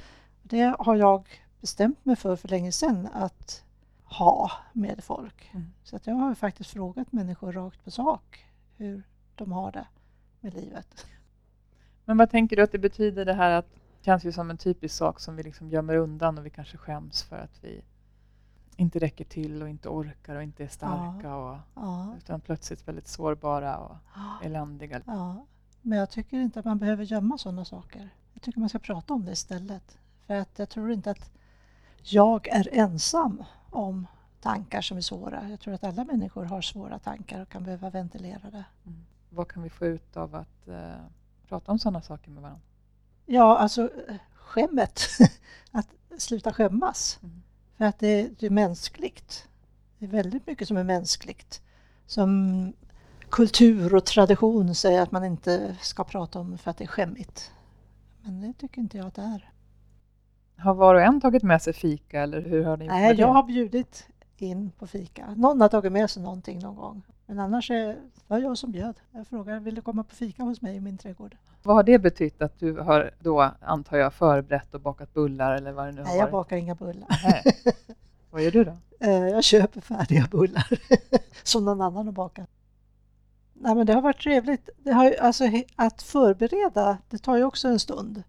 Det 0.42 0.76
har 0.78 0.97
jag 0.97 1.28
bestämt 1.61 2.04
mig 2.04 2.16
för 2.16 2.37
för 2.37 2.49
länge 2.49 2.73
sedan 2.73 3.09
att 3.12 3.64
ha 4.04 4.50
med 4.73 5.04
folk. 5.04 5.50
Mm. 5.52 5.66
Så 5.85 5.97
att 5.97 6.07
jag 6.07 6.14
har 6.14 6.35
faktiskt 6.35 6.71
frågat 6.71 7.12
människor 7.12 7.52
rakt 7.52 7.85
på 7.85 7.90
sak 7.90 8.45
hur 8.76 9.02
de 9.35 9.52
har 9.52 9.73
det 9.73 9.87
med 10.40 10.54
livet. 10.54 11.07
Men 12.04 12.16
vad 12.16 12.30
tänker 12.30 12.57
du 12.57 12.62
att 12.62 12.73
det 12.73 12.78
betyder 12.78 13.25
det 13.25 13.35
här 13.35 13.50
att 13.50 13.71
det 13.71 14.04
känns 14.04 14.25
ju 14.25 14.33
som 14.33 14.50
en 14.50 14.59
typisk 14.59 14.95
sak 14.95 15.21
som 15.21 15.37
vi 15.37 15.42
liksom 15.42 15.71
gömmer 15.71 15.97
undan 15.97 16.38
och 16.38 16.47
vi 16.47 16.50
kanske 16.50 16.76
skäms 16.76 17.23
för 17.23 17.37
att 17.37 17.64
vi 17.64 17.83
inte 18.78 18.99
räcker 18.99 19.25
till 19.25 19.62
och 19.62 19.68
inte 19.68 19.88
orkar 19.88 20.37
och 20.37 20.42
inte 20.42 20.64
är 20.64 20.68
starka. 20.68 21.35
Och, 21.37 21.58
ja. 21.75 22.14
Utan 22.18 22.40
plötsligt 22.40 22.88
väldigt 22.88 23.08
sårbara 23.08 23.78
och 23.78 23.97
ja. 24.14 24.38
eländiga. 24.42 25.00
Ja, 25.06 25.47
men 25.82 25.99
jag 25.99 26.11
tycker 26.11 26.40
inte 26.40 26.58
att 26.58 26.64
man 26.64 26.78
behöver 26.78 27.04
gömma 27.04 27.38
sådana 27.38 27.64
saker. 27.64 28.11
Jag 28.32 28.42
tycker 28.42 28.61
man 28.61 28.68
ska 28.68 28.78
prata 28.78 29.14
om 29.14 29.25
det 29.25 29.32
istället. 29.32 29.99
För 30.26 30.35
att 30.35 30.58
jag 30.58 30.68
tror 30.68 30.92
inte 30.92 31.11
att 31.11 31.30
jag 32.02 32.49
är 32.49 32.68
ensam 32.73 33.44
om 33.70 34.06
tankar 34.40 34.80
som 34.80 34.97
är 34.97 35.00
svåra. 35.00 35.49
Jag 35.49 35.61
tror 35.61 35.75
att 35.75 35.85
alla 35.85 36.04
människor 36.04 36.44
har 36.44 36.61
svåra 36.61 36.99
tankar 36.99 37.42
och 37.42 37.49
kan 37.49 37.64
behöva 37.64 37.90
ventilera 37.90 38.50
det. 38.50 38.64
Mm. 38.87 39.04
Vad 39.30 39.49
kan 39.49 39.62
vi 39.62 39.70
få 39.70 39.87
ut 39.87 40.16
av 40.16 40.35
att 40.35 40.68
eh, 40.68 40.90
prata 41.49 41.73
om 41.73 41.78
sådana 41.78 42.02
saker 42.02 42.30
med 42.30 42.42
varandra? 42.42 42.62
Ja, 43.26 43.58
alltså 43.58 43.90
skämmet. 44.35 45.00
att 45.70 45.88
sluta 46.18 46.52
skämmas. 46.52 47.18
Mm. 47.23 47.42
För 47.78 47.85
att 47.85 47.99
det, 47.99 48.40
det, 48.40 48.47
är 48.47 48.50
mänskligt. 48.50 49.49
Det 49.99 50.04
är 50.04 50.11
väldigt 50.11 50.47
mycket 50.47 50.68
som 50.68 50.76
är 50.76 50.85
mänskligt. 50.85 51.62
Som 52.06 52.73
kultur 53.28 53.94
och 53.94 54.04
tradition 54.04 54.75
säger 54.75 55.02
att 55.02 55.12
man 55.12 55.25
inte 55.25 55.76
ska 55.80 56.04
prata 56.04 56.40
om 56.40 56.58
för 56.58 56.70
att 56.70 56.76
det 56.76 56.85
är 56.85 56.88
skämmigt. 56.88 57.52
Men 58.23 58.40
det 58.40 58.52
tycker 58.52 58.80
inte 58.80 58.97
jag 58.97 59.06
att 59.06 59.14
det 59.14 59.23
är. 59.23 59.52
Har 60.56 60.75
var 60.75 60.94
och 60.94 61.02
en 61.02 61.20
tagit 61.20 61.42
med 61.42 61.62
sig 61.62 61.73
fika 61.73 62.23
eller 62.23 62.40
hur 62.40 62.64
har 62.64 62.76
ni 62.76 62.85
gjort 62.85 62.92
Nej, 62.92 63.14
jag 63.14 63.28
har 63.28 63.42
bjudit 63.42 64.08
in 64.37 64.70
på 64.70 64.87
fika. 64.87 65.35
Någon 65.37 65.61
har 65.61 65.68
tagit 65.68 65.92
med 65.92 66.11
sig 66.11 66.23
någonting 66.23 66.58
någon 66.58 66.76
gång. 66.76 67.02
Men 67.28 67.38
annars 67.38 67.70
är 67.70 67.97
det 68.28 68.38
jag 68.38 68.58
som 68.58 68.73
bjöd. 68.73 69.00
Jag 69.12 69.26
frågade, 69.26 69.61
vill 69.61 69.75
du 69.75 69.80
komma 69.80 70.04
på 70.04 70.14
fika 70.14 70.42
hos 70.42 70.62
mig 70.62 70.76
i 70.76 70.80
min 70.80 70.99
trädgård? 70.99 71.37
Vad 71.62 71.76
har 71.76 71.82
det 71.82 71.99
betytt 71.99 72.42
att 72.42 72.58
du 72.58 72.78
har 72.78 73.11
då, 73.20 73.50
antar 73.61 73.97
jag, 73.97 74.14
förberett 74.14 74.75
och 74.75 74.80
bakat 74.80 75.14
bullar 75.14 75.54
eller 75.56 75.73
vad 75.73 75.87
det 75.87 75.92
nu 75.92 76.00
har 76.00 76.08
Nej, 76.08 76.18
jag 76.18 76.30
bakar 76.30 76.56
inga 76.56 76.75
bullar. 76.75 77.08
vad 78.30 78.42
gör 78.42 78.50
du 78.50 78.64
då? 78.64 78.76
Eh, 79.00 79.11
jag 79.11 79.44
köper 79.44 79.80
färdiga 79.80 80.28
bullar 80.30 80.66
som 81.42 81.64
någon 81.64 81.80
annan 81.80 82.06
har 82.06 82.12
bakat. 82.12 82.49
Nej, 83.54 83.75
men 83.75 83.87
det 83.87 83.92
har 83.92 84.02
varit 84.02 84.23
trevligt. 84.23 84.68
Det 84.78 84.92
har, 84.92 85.12
alltså, 85.20 85.44
att 85.76 86.02
förbereda, 86.02 86.99
det 87.08 87.18
tar 87.18 87.37
ju 87.37 87.44
också 87.44 87.68
en 87.68 87.80
stund. 87.80 88.23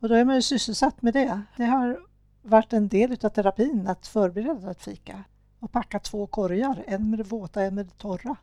Och 0.00 0.08
då 0.08 0.14
är 0.14 0.24
man 0.24 0.34
ju 0.34 0.42
sysselsatt 0.42 1.02
med 1.02 1.14
det. 1.14 1.42
Det 1.56 1.64
har 1.64 2.00
varit 2.42 2.72
en 2.72 2.88
del 2.88 3.16
av 3.22 3.28
terapin 3.28 3.86
att 3.86 4.06
förbereda 4.06 4.70
ett 4.70 4.82
fika 4.82 5.24
och 5.60 5.72
packa 5.72 5.98
två 5.98 6.26
korgar, 6.26 6.84
en 6.86 7.10
med 7.10 7.18
det 7.18 7.24
våta 7.24 7.62
en 7.62 7.74
med 7.74 7.86
det 7.86 7.98
torra. 7.98 8.36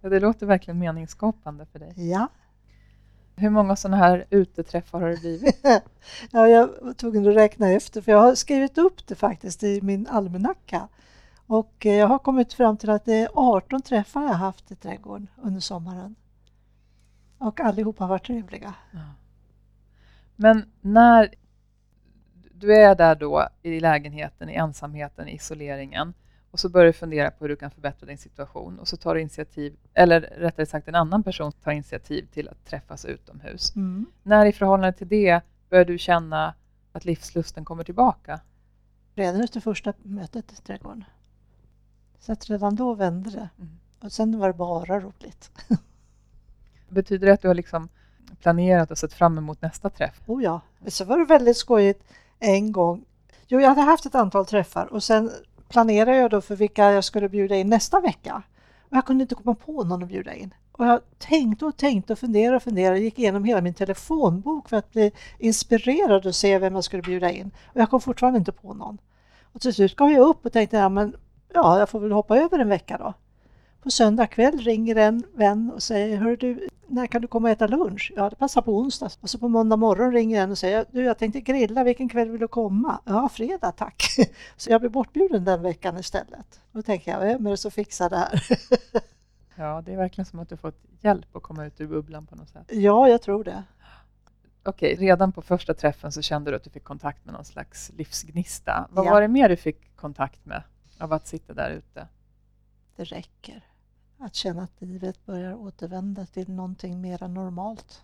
Ja, 0.00 0.08
det 0.08 0.20
låter 0.20 0.46
verkligen 0.46 0.78
meningsskapande 0.78 1.66
för 1.66 1.78
dig. 1.78 2.10
Ja. 2.10 2.28
Hur 3.36 3.50
många 3.50 3.76
sådana 3.76 3.96
här 3.96 4.24
uteträffar 4.30 5.00
har 5.00 5.08
det 5.08 5.20
blivit? 5.20 5.60
ja, 6.30 6.48
jag 6.48 6.70
var 6.82 6.92
tvungen 6.92 7.28
att 7.28 7.36
räkna 7.36 7.70
efter 7.70 8.00
för 8.00 8.12
jag 8.12 8.20
har 8.20 8.34
skrivit 8.34 8.78
upp 8.78 9.06
det 9.06 9.14
faktiskt 9.14 9.62
i 9.62 9.80
min 9.82 10.06
almanacka. 10.06 10.88
Och 11.46 11.84
jag 11.84 12.08
har 12.08 12.18
kommit 12.18 12.52
fram 12.52 12.76
till 12.76 12.90
att 12.90 13.04
det 13.04 13.14
är 13.14 13.28
18 13.34 13.82
träffar 13.82 14.22
jag 14.22 14.34
haft 14.34 14.70
i 14.70 14.76
trädgården 14.76 15.28
under 15.42 15.60
sommaren. 15.60 16.14
Och 17.38 17.60
allihopa 17.60 18.04
har 18.04 18.08
varit 18.08 18.26
trevliga. 18.26 18.74
Ja. 18.92 18.98
Men 20.36 20.70
när 20.80 21.34
du 22.64 22.74
är 22.74 22.94
där 22.94 23.14
då 23.14 23.48
i 23.62 23.80
lägenheten, 23.80 24.48
i 24.48 24.54
ensamheten, 24.54 25.28
i 25.28 25.34
isoleringen 25.34 26.14
och 26.54 26.60
så 26.60 26.68
börjar 26.68 26.86
du 26.86 26.92
fundera 26.92 27.30
på 27.30 27.44
hur 27.44 27.48
du 27.48 27.56
kan 27.56 27.70
förbättra 27.70 28.06
din 28.06 28.18
situation 28.18 28.78
och 28.78 28.88
så 28.88 28.96
tar 28.96 29.14
du 29.14 29.20
initiativ, 29.20 29.76
eller 29.94 30.20
rättare 30.20 30.66
sagt 30.66 30.88
en 30.88 30.94
annan 30.94 31.22
person 31.22 31.52
tar 31.52 31.72
initiativ 31.72 32.26
till 32.32 32.48
att 32.48 32.64
träffas 32.64 33.04
utomhus. 33.04 33.76
Mm. 33.76 34.06
När 34.22 34.46
i 34.46 34.52
förhållande 34.52 34.92
till 34.92 35.08
det 35.08 35.40
börjar 35.70 35.84
du 35.84 35.98
känna 35.98 36.54
att 36.92 37.04
livslusten 37.04 37.64
kommer 37.64 37.84
tillbaka? 37.84 38.40
Redan 39.14 39.40
efter 39.40 39.60
första 39.60 39.92
mötet 40.02 40.52
i 40.52 40.56
trädgården. 40.56 41.04
Så 42.18 42.32
att 42.32 42.50
redan 42.50 42.76
då 42.76 42.94
vände 42.94 43.30
det. 43.30 43.48
Mm. 43.58 43.78
Och 44.00 44.12
sen 44.12 44.38
var 44.38 44.48
det 44.48 44.54
bara 44.54 45.00
roligt. 45.00 45.50
Betyder 46.88 47.26
det 47.26 47.32
att 47.32 47.42
du 47.42 47.48
har 47.48 47.54
liksom 47.54 47.88
planerat 48.40 48.90
och 48.90 48.98
sett 48.98 49.12
fram 49.12 49.38
emot 49.38 49.62
nästa 49.62 49.90
träff? 49.90 50.20
Oh 50.26 50.42
ja, 50.42 50.60
så 50.86 51.04
var 51.04 51.18
det 51.18 51.24
väldigt 51.24 51.56
skojigt 51.56 52.04
en 52.44 52.72
gång. 52.72 53.04
Jo, 53.46 53.60
jag 53.60 53.68
hade 53.68 53.80
haft 53.80 54.06
ett 54.06 54.14
antal 54.14 54.46
träffar 54.46 54.86
och 54.92 55.02
sen 55.02 55.30
planerade 55.68 56.16
jag 56.16 56.30
då 56.30 56.40
för 56.40 56.56
vilka 56.56 56.92
jag 56.92 57.04
skulle 57.04 57.28
bjuda 57.28 57.56
in 57.56 57.68
nästa 57.68 58.00
vecka. 58.00 58.42
Och 58.80 58.96
jag 58.96 59.06
kunde 59.06 59.22
inte 59.22 59.34
komma 59.34 59.54
på 59.54 59.84
någon 59.84 60.02
att 60.02 60.08
bjuda 60.08 60.34
in. 60.34 60.54
Och 60.72 60.86
jag 60.86 61.00
tänkte 61.18 61.66
och 61.66 61.76
tänkte 61.76 62.12
och 62.12 62.18
funderade 62.18 62.56
och 62.56 62.62
funderade, 62.62 62.98
gick 62.98 63.18
igenom 63.18 63.44
hela 63.44 63.60
min 63.60 63.74
telefonbok 63.74 64.68
för 64.68 64.76
att 64.76 64.92
bli 64.92 65.12
inspirerad 65.38 66.26
och 66.26 66.34
se 66.34 66.58
vem 66.58 66.74
jag 66.74 66.84
skulle 66.84 67.02
bjuda 67.02 67.30
in. 67.30 67.50
Och 67.64 67.80
jag 67.80 67.90
kom 67.90 68.00
fortfarande 68.00 68.38
inte 68.38 68.52
på 68.52 68.74
någon. 68.74 68.98
Och 69.52 69.60
till 69.60 69.74
slut 69.74 69.96
gav 69.96 70.10
jag 70.10 70.28
upp 70.28 70.46
och 70.46 70.52
tänkte, 70.52 70.76
ja 70.76 70.88
men 70.88 71.16
ja, 71.54 71.78
jag 71.78 71.88
får 71.88 72.00
väl 72.00 72.12
hoppa 72.12 72.38
över 72.38 72.58
en 72.58 72.68
vecka 72.68 72.98
då. 72.98 73.14
På 73.84 73.90
söndag 73.90 74.26
kväll 74.26 74.58
ringer 74.58 74.96
en 74.96 75.22
vän 75.34 75.72
och 75.74 75.82
säger, 75.82 76.16
hör 76.16 76.36
du, 76.36 76.68
när 76.86 77.06
kan 77.06 77.22
du 77.22 77.28
komma 77.28 77.48
och 77.48 77.52
äta 77.52 77.66
lunch? 77.66 78.12
Ja, 78.16 78.30
det 78.30 78.36
passar 78.36 78.62
på 78.62 78.78
onsdag. 78.78 79.10
Och 79.20 79.30
så 79.30 79.38
på 79.38 79.48
måndag 79.48 79.76
morgon 79.76 80.12
ringer 80.12 80.42
en 80.42 80.50
och 80.50 80.58
säger, 80.58 80.84
du 80.90 81.02
jag 81.02 81.18
tänkte 81.18 81.40
grilla, 81.40 81.84
vilken 81.84 82.08
kväll 82.08 82.30
vill 82.30 82.40
du 82.40 82.48
komma? 82.48 83.00
Ja, 83.04 83.28
fredag 83.28 83.72
tack. 83.72 84.02
Så 84.56 84.70
jag 84.70 84.80
blir 84.80 84.90
bortbjuden 84.90 85.44
den 85.44 85.62
veckan 85.62 85.98
istället. 85.98 86.60
Då 86.72 86.82
tänker 86.82 87.10
jag, 87.10 87.20
vem 87.20 87.46
är 87.46 87.50
det 87.50 87.56
som 87.56 87.70
fixar 87.70 88.10
det 88.10 88.16
här? 88.16 88.42
Ja, 89.56 89.82
det 89.86 89.92
är 89.92 89.96
verkligen 89.96 90.26
som 90.26 90.38
att 90.38 90.48
du 90.48 90.56
fått 90.56 90.84
hjälp 91.00 91.36
att 91.36 91.42
komma 91.42 91.64
ut 91.66 91.80
ur 91.80 91.86
bubblan 91.86 92.26
på 92.26 92.36
något 92.36 92.48
sätt. 92.48 92.66
Ja, 92.68 93.08
jag 93.08 93.22
tror 93.22 93.44
det. 93.44 93.64
Okej, 94.62 94.94
redan 94.94 95.32
på 95.32 95.42
första 95.42 95.74
träffen 95.74 96.12
så 96.12 96.22
kände 96.22 96.50
du 96.50 96.56
att 96.56 96.64
du 96.64 96.70
fick 96.70 96.84
kontakt 96.84 97.24
med 97.24 97.34
någon 97.34 97.44
slags 97.44 97.90
livsgnista. 97.96 98.88
Vad 98.90 99.06
ja. 99.06 99.10
var 99.10 99.20
det 99.20 99.28
mer 99.28 99.48
du 99.48 99.56
fick 99.56 99.96
kontakt 99.96 100.44
med 100.44 100.62
av 100.98 101.12
att 101.12 101.26
sitta 101.26 101.54
där 101.54 101.70
ute? 101.70 102.08
Det 102.96 103.04
räcker. 103.04 103.64
Att 104.24 104.34
känna 104.34 104.62
att 104.62 104.82
livet 104.82 105.26
börjar 105.26 105.54
återvända 105.54 106.26
till 106.26 106.52
någonting 106.52 107.00
mer 107.00 107.28
normalt. 107.28 108.02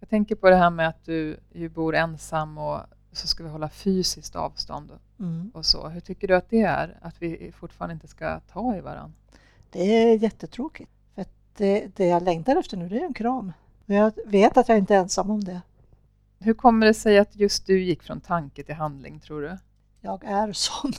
Jag 0.00 0.08
tänker 0.08 0.34
på 0.34 0.50
det 0.50 0.56
här 0.56 0.70
med 0.70 0.88
att 0.88 1.04
du 1.04 1.36
ju 1.52 1.68
bor 1.68 1.94
ensam 1.94 2.58
och 2.58 2.80
så 3.12 3.26
ska 3.26 3.44
vi 3.44 3.50
hålla 3.50 3.68
fysiskt 3.68 4.36
avstånd 4.36 4.92
mm. 5.18 5.50
och 5.54 5.66
så. 5.66 5.88
Hur 5.88 6.00
tycker 6.00 6.28
du 6.28 6.36
att 6.36 6.50
det 6.50 6.62
är, 6.62 6.98
att 7.02 7.22
vi 7.22 7.52
fortfarande 7.52 7.92
inte 7.92 8.08
ska 8.08 8.40
ta 8.40 8.76
i 8.76 8.80
varandra? 8.80 9.12
Det 9.70 9.80
är 9.80 10.18
jättetråkigt. 10.18 10.90
För 11.14 11.26
det, 11.56 11.96
det 11.96 12.06
jag 12.06 12.22
längtar 12.22 12.56
efter 12.56 12.76
nu 12.76 12.88
det 12.88 13.00
är 13.00 13.04
en 13.04 13.14
kram. 13.14 13.52
Och 13.86 13.94
jag 13.94 14.12
vet 14.26 14.56
att 14.56 14.68
jag 14.68 14.78
inte 14.78 14.94
är 14.94 14.98
ensam 14.98 15.30
om 15.30 15.44
det. 15.44 15.60
Hur 16.38 16.54
kommer 16.54 16.86
det 16.86 16.94
sig 16.94 17.18
att 17.18 17.36
just 17.36 17.66
du 17.66 17.82
gick 17.82 18.02
från 18.02 18.20
tanke 18.20 18.62
till 18.62 18.74
handling, 18.74 19.20
tror 19.20 19.42
du? 19.42 19.58
Jag 20.00 20.24
är 20.24 20.52
sån. 20.52 20.92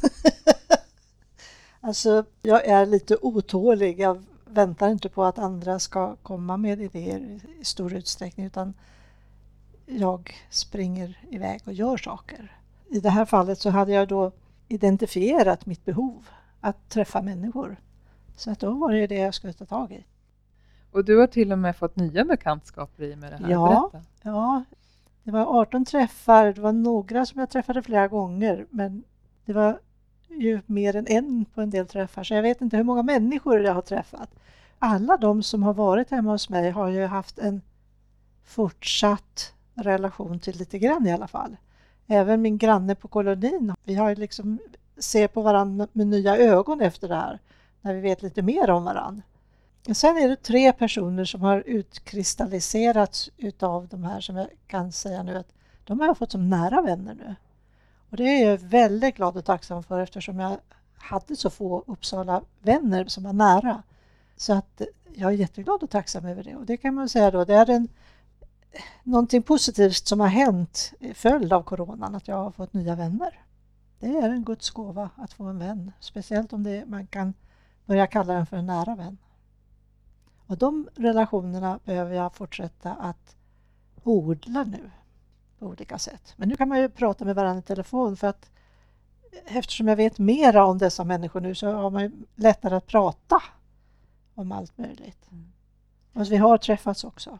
alltså, 1.81 2.25
jag 2.41 2.65
är 2.65 2.85
lite 2.85 3.17
otålig. 3.21 3.99
Jag 3.99 4.23
väntar 4.53 4.89
inte 4.89 5.09
på 5.09 5.23
att 5.23 5.39
andra 5.39 5.79
ska 5.79 6.15
komma 6.15 6.57
med 6.57 6.81
idéer 6.81 7.39
i 7.59 7.65
stor 7.65 7.93
utsträckning 7.93 8.45
utan 8.45 8.73
jag 9.85 10.33
springer 10.49 11.17
iväg 11.29 11.61
och 11.65 11.73
gör 11.73 11.97
saker. 11.97 12.57
I 12.89 12.99
det 12.99 13.09
här 13.09 13.25
fallet 13.25 13.59
så 13.59 13.69
hade 13.69 13.91
jag 13.91 14.07
då 14.07 14.31
identifierat 14.67 15.65
mitt 15.65 15.85
behov 15.85 16.29
att 16.61 16.89
träffa 16.89 17.21
människor. 17.21 17.77
Så 18.35 18.51
att 18.51 18.59
då 18.59 18.71
var 18.71 18.93
det 18.93 19.07
det 19.07 19.15
jag 19.15 19.33
skulle 19.33 19.53
ta 19.53 19.65
tag 19.65 19.91
i. 19.91 20.05
Och 20.91 21.05
du 21.05 21.17
har 21.17 21.27
till 21.27 21.51
och 21.51 21.59
med 21.59 21.75
fått 21.75 21.95
nya 21.95 22.25
bekantskaper 22.25 23.03
i 23.03 23.15
med 23.15 23.31
det 23.31 23.37
här. 23.37 23.49
Ja, 23.49 23.91
ja, 24.21 24.63
det 25.23 25.31
var 25.31 25.59
18 25.59 25.85
träffar. 25.85 26.53
Det 26.53 26.61
var 26.61 26.71
några 26.71 27.25
som 27.25 27.39
jag 27.39 27.49
träffade 27.49 27.81
flera 27.81 28.07
gånger 28.07 28.65
men 28.69 29.03
det 29.45 29.53
var 29.53 29.79
ju 30.41 30.61
mer 30.65 30.95
än 30.95 31.07
en 31.07 31.45
på 31.45 31.61
en 31.61 31.69
del 31.69 31.87
träffar 31.87 32.23
så 32.23 32.33
jag 32.33 32.41
vet 32.41 32.61
inte 32.61 32.77
hur 32.77 32.83
många 32.83 33.03
människor 33.03 33.61
jag 33.61 33.73
har 33.73 33.81
träffat. 33.81 34.29
Alla 34.79 35.17
de 35.17 35.43
som 35.43 35.63
har 35.63 35.73
varit 35.73 36.11
hemma 36.11 36.31
hos 36.31 36.49
mig 36.49 36.71
har 36.71 36.89
ju 36.89 37.05
haft 37.05 37.39
en 37.39 37.61
fortsatt 38.43 39.53
relation 39.75 40.39
till 40.39 40.57
lite 40.57 40.79
grann 40.79 41.07
i 41.07 41.11
alla 41.11 41.27
fall. 41.27 41.57
Även 42.07 42.41
min 42.41 42.57
granne 42.57 42.95
på 42.95 43.07
kolonin. 43.07 43.73
Vi 43.83 43.95
har 43.95 44.15
liksom 44.15 44.59
ser 44.97 45.27
på 45.27 45.41
varandra 45.41 45.87
med 45.93 46.07
nya 46.07 46.37
ögon 46.37 46.81
efter 46.81 47.07
det 47.07 47.15
här 47.15 47.39
när 47.81 47.93
vi 47.93 48.01
vet 48.01 48.21
lite 48.21 48.41
mer 48.41 48.69
om 48.69 48.83
varandra. 48.83 49.21
Sen 49.91 50.17
är 50.17 50.29
det 50.29 50.35
tre 50.35 50.73
personer 50.73 51.25
som 51.25 51.41
har 51.41 51.63
utkristalliserats 51.65 53.29
utav 53.37 53.87
de 53.87 54.03
här 54.03 54.21
som 54.21 54.35
jag 54.35 54.47
kan 54.67 54.91
säga 54.91 55.23
nu 55.23 55.37
att 55.37 55.53
de 55.83 55.99
har 55.99 56.07
jag 56.07 56.17
fått 56.17 56.31
som 56.31 56.49
nära 56.49 56.81
vänner 56.81 57.15
nu. 57.15 57.35
Och 58.13 58.17
det 58.17 58.23
är 58.23 58.49
jag 58.49 58.57
väldigt 58.57 59.15
glad 59.15 59.37
och 59.37 59.45
tacksam 59.45 59.83
för 59.83 59.99
eftersom 59.99 60.39
jag 60.39 60.57
hade 60.97 61.35
så 61.35 61.49
få 61.49 61.83
Uppsala-vänner 61.87 63.05
som 63.05 63.23
var 63.23 63.33
nära. 63.33 63.83
Så 64.37 64.53
att 64.53 64.81
jag 65.13 65.33
är 65.33 65.37
jätteglad 65.37 65.83
och 65.83 65.89
tacksam 65.89 66.25
över 66.25 66.43
det. 66.43 66.55
Och 66.55 66.65
det 66.65 66.77
kan 66.77 66.93
man 66.93 67.09
säga 67.09 67.31
då, 67.31 67.45
det 67.45 67.53
är 67.53 67.69
en, 67.69 67.87
någonting 69.03 69.43
positivt 69.43 70.07
som 70.07 70.19
har 70.19 70.27
hänt 70.27 70.93
i 70.99 71.13
följd 71.13 71.53
av 71.53 71.63
coronan, 71.63 72.15
att 72.15 72.27
jag 72.27 72.35
har 72.35 72.51
fått 72.51 72.73
nya 72.73 72.95
vänner. 72.95 73.39
Det 73.99 74.07
är 74.07 74.29
en 74.29 74.43
Guds 74.43 74.69
gåva 74.69 75.09
att 75.15 75.33
få 75.33 75.43
en 75.43 75.59
vän, 75.59 75.91
speciellt 75.99 76.53
om 76.53 76.63
det, 76.63 76.85
man 76.85 77.07
kan 77.07 77.33
börja 77.85 78.07
kalla 78.07 78.33
den 78.33 78.45
för 78.45 78.57
en 78.57 78.65
nära 78.65 78.95
vän. 78.95 79.17
Och 80.47 80.57
de 80.57 80.89
relationerna 80.95 81.79
behöver 81.85 82.15
jag 82.15 82.33
fortsätta 82.33 82.93
att 82.93 83.35
odla 84.03 84.63
nu 84.63 84.91
på 85.63 85.69
olika 85.69 85.97
sätt. 85.97 86.33
Men 86.37 86.49
nu 86.49 86.55
kan 86.55 86.69
man 86.69 86.79
ju 86.79 86.89
prata 86.89 87.25
med 87.25 87.35
varandra 87.35 87.59
i 87.59 87.63
telefon 87.63 88.17
för 88.17 88.27
att 88.27 88.51
eftersom 89.45 89.87
jag 89.87 89.95
vet 89.95 90.19
mera 90.19 90.65
om 90.65 90.77
dessa 90.77 91.03
människor 91.03 91.41
nu 91.41 91.55
så 91.55 91.71
har 91.71 91.89
man 91.89 92.25
lättare 92.35 92.75
att 92.75 92.87
prata 92.87 93.43
om 94.35 94.51
allt 94.51 94.77
möjligt. 94.77 95.27
Mm. 95.31 95.51
Och 96.13 96.31
vi 96.31 96.37
har 96.37 96.57
träffats 96.57 97.03
också. 97.03 97.39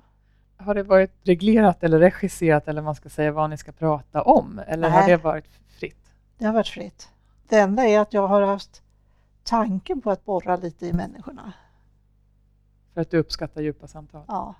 Har 0.57 0.75
det 0.75 0.83
varit 0.83 1.11
reglerat 1.23 1.83
eller 1.83 1.99
regisserat 1.99 2.67
eller 2.67 2.81
man 2.81 2.95
ska 2.95 3.09
säga 3.09 3.31
vad 3.31 3.49
ni 3.49 3.57
ska 3.57 3.71
prata 3.71 4.21
om? 4.21 4.61
Eller 4.67 4.89
Nej. 4.89 5.01
har 5.01 5.07
det 5.07 5.17
varit 5.17 5.45
fritt? 5.67 6.11
Det 6.37 6.45
har 6.45 6.53
varit 6.53 6.67
fritt. 6.67 7.09
Det 7.47 7.59
enda 7.59 7.83
är 7.83 7.99
att 7.99 8.13
jag 8.13 8.27
har 8.27 8.41
haft 8.41 8.81
tanken 9.43 10.01
på 10.01 10.11
att 10.11 10.25
borra 10.25 10.55
lite 10.55 10.87
i 10.87 10.93
människorna. 10.93 11.53
För 12.93 13.01
att 13.01 13.11
du 13.11 13.17
uppskattar 13.17 13.61
djupa 13.61 13.87
samtal? 13.87 14.23
Ja. 14.27 14.55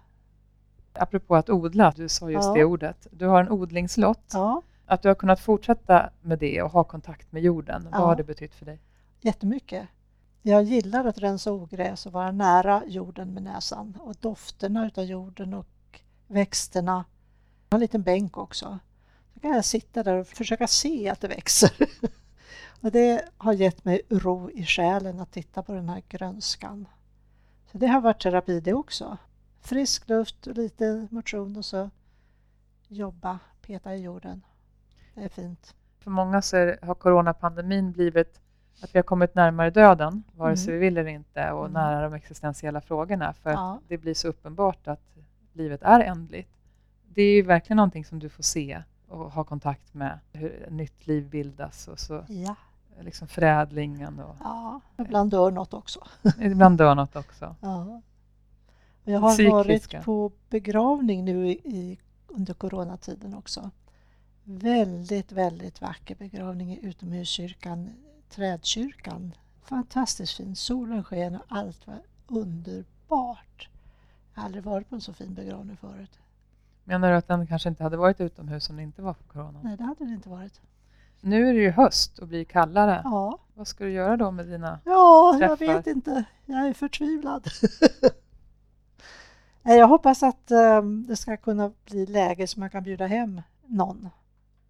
Apropå 0.94 1.36
att 1.36 1.50
odla, 1.50 1.94
du 1.96 2.10
sa 2.10 2.32
just 2.32 2.48
ja. 2.48 2.54
det 2.54 2.64
ordet. 2.64 3.08
Du 3.12 3.26
har 3.26 3.42
en 3.42 3.50
odlingslott. 3.50 4.32
Ja. 4.34 4.62
Att 4.86 5.02
du 5.02 5.08
har 5.08 5.16
kunnat 5.16 5.40
fortsätta 5.40 6.10
med 6.22 6.40
det 6.40 6.62
och 6.62 6.72
ha 6.72 6.84
kontakt 6.84 7.32
med 7.32 7.42
jorden, 7.42 7.88
vad 7.92 8.02
har 8.02 8.16
det 8.16 8.24
betytt 8.24 8.56
för 8.56 8.66
dig? 8.66 8.80
Jättemycket. 9.22 9.88
Jag 10.42 10.64
gillar 10.64 11.06
att 11.06 11.18
rensa 11.18 11.52
ogräs 11.52 12.06
och 12.06 12.12
vara 12.12 12.32
nära 12.32 12.84
jorden 12.88 13.34
med 13.34 13.44
näsan 13.44 13.98
och 14.00 14.16
dofterna 14.20 14.88
utav 14.88 15.04
jorden 15.04 15.54
och 15.54 16.02
växterna. 16.28 17.06
Jag 17.70 17.76
har 17.76 17.78
en 17.78 17.82
liten 17.82 18.04
bänk 18.04 18.38
också. 18.38 18.80
Så 19.34 19.40
kan 19.40 19.52
jag 19.52 19.66
sitta 19.66 20.04
där 20.04 20.16
och 20.16 20.28
försöka 20.28 20.68
se 20.68 21.10
att 21.10 21.22
det 21.22 21.28
växer. 21.28 21.72
och 22.82 22.92
det 22.92 23.26
har 23.38 23.54
gett 23.54 23.86
mig 23.86 24.02
ro 24.10 24.50
i 24.52 24.66
själen 24.66 25.20
att 25.20 25.32
titta 25.32 25.64
på 25.64 25.74
den 25.74 25.90
här 25.90 26.04
grönskan. 26.10 26.88
Så 27.72 27.78
det 27.78 27.88
har 27.88 28.02
varit 28.02 28.22
terapi 28.22 28.60
det 28.60 28.74
också. 28.74 29.18
Frisk 29.63 30.10
luft 30.10 30.46
lite 30.46 31.08
motion 31.12 31.58
och 31.58 31.65
så 31.65 31.89
jobba, 32.88 33.39
peta 33.62 33.96
i 33.96 34.01
jorden. 34.01 34.41
Det 35.15 35.24
är 35.24 35.29
fint. 35.29 35.75
För 36.00 36.12
många 36.12 36.41
så 36.41 36.58
är, 36.58 36.79
har 36.82 36.96
coronapandemin 36.96 37.91
blivit 37.91 38.39
att 38.82 38.96
vi 38.96 39.00
har 39.00 39.03
kommit 39.03 39.36
närmare 39.36 39.70
döden, 39.70 40.24
vare 40.36 40.58
sig 40.58 40.67
mm. 40.67 40.79
vi 40.79 40.86
vill 40.86 40.98
eller 40.98 41.10
inte, 41.12 41.51
och 41.51 41.65
mm. 41.65 41.74
nära 41.74 42.01
de 42.10 42.13
existentiella 42.13 42.82
frågorna, 42.82 43.34
för 43.34 43.51
ja. 43.51 43.74
att 43.74 43.82
det 43.88 43.98
blir 43.98 44.13
så 44.13 44.27
uppenbart 44.27 44.88
att 44.88 45.17
livet 45.53 45.84
är 45.84 46.00
ändligt. 46.00 46.50
Det 47.08 47.22
är 47.22 47.34
ju 47.34 47.41
verkligen 47.41 47.77
någonting 47.77 48.05
som 48.05 48.20
du 48.20 48.29
får 48.29 48.43
se 48.43 48.84
och 49.08 49.32
ha 49.32 49.43
kontakt 49.43 49.93
med, 49.93 50.20
hur 50.34 50.67
nytt 50.70 51.08
liv 51.08 51.29
bildas 51.29 51.88
och 51.88 52.00
så 52.00 52.25
ja. 52.27 52.55
liksom 53.00 53.27
förädlingen. 53.27 54.20
Och, 54.20 54.36
ja, 54.39 54.79
ibland 54.98 55.32
dör 55.32 55.51
något 55.51 55.74
också. 55.74 56.08
ibland 56.39 56.77
dör 56.77 56.96
något 56.96 57.15
också. 57.15 57.55
Ja. 57.60 58.01
Jag 59.03 59.19
har 59.19 59.29
Psykiska. 59.29 59.98
varit 59.98 60.05
på 60.05 60.31
begravning 60.50 61.25
nu 61.25 61.50
i, 61.50 62.00
under 62.27 62.53
coronatiden 62.53 63.33
också. 63.33 63.70
Väldigt, 64.44 65.31
väldigt 65.31 65.81
vacker 65.81 66.16
begravning 66.16 66.72
i 66.74 66.79
utomhuskyrkan 66.85 67.89
trädkyrkan. 68.29 69.33
Fantastiskt 69.63 70.33
fin. 70.37 70.55
Solen 70.55 71.03
sken 71.03 71.35
och 71.35 71.42
allt 71.48 71.87
var 71.87 72.01
underbart. 72.27 73.70
Jag 74.33 74.42
har 74.42 74.46
aldrig 74.46 74.63
varit 74.63 74.89
på 74.89 74.96
en 74.96 75.01
så 75.01 75.13
fin 75.13 75.33
begravning 75.33 75.77
förut. 75.77 76.20
Menar 76.83 77.11
du 77.11 77.16
att 77.18 77.27
den 77.27 77.48
kanske 77.48 77.70
inte 77.70 77.83
hade 77.83 77.98
varit 77.98 78.22
utomhus 78.22 78.70
om 78.70 78.75
det 78.75 78.83
inte 78.83 79.01
var 79.01 79.13
för 79.13 79.24
corona? 79.24 79.59
Nej, 79.63 79.77
det 79.77 79.83
hade 79.83 80.05
det 80.05 80.13
inte 80.13 80.29
varit. 80.29 80.61
Nu 81.22 81.50
är 81.50 81.53
det 81.53 81.59
ju 81.59 81.72
höst 81.72 82.20
och 82.20 82.27
blir 82.27 82.44
kallare. 82.46 83.01
Ja. 83.03 83.39
Vad 83.53 83.68
ska 83.68 83.83
du 83.83 83.92
göra 83.92 84.18
då 84.18 84.31
med 84.31 84.46
dina 84.48 84.79
Ja, 84.85 85.35
träffar? 85.39 85.66
jag 85.66 85.75
vet 85.75 85.87
inte. 85.87 86.24
Jag 86.46 86.68
är 86.68 86.74
förtvivlad. 86.74 87.48
Eh, 89.66 89.76
jag 89.76 89.88
hoppas 89.88 90.24
att 90.24 90.52
ehm, 90.52 91.06
det 91.08 91.16
ska 91.16 91.38
kunna 91.38 91.72
bli 91.86 92.06
läge 92.06 92.48
så 92.48 92.60
man 92.60 92.70
kan 92.70 92.84
bjuda 92.84 93.08
hem 93.08 93.42
någon. 93.68 94.10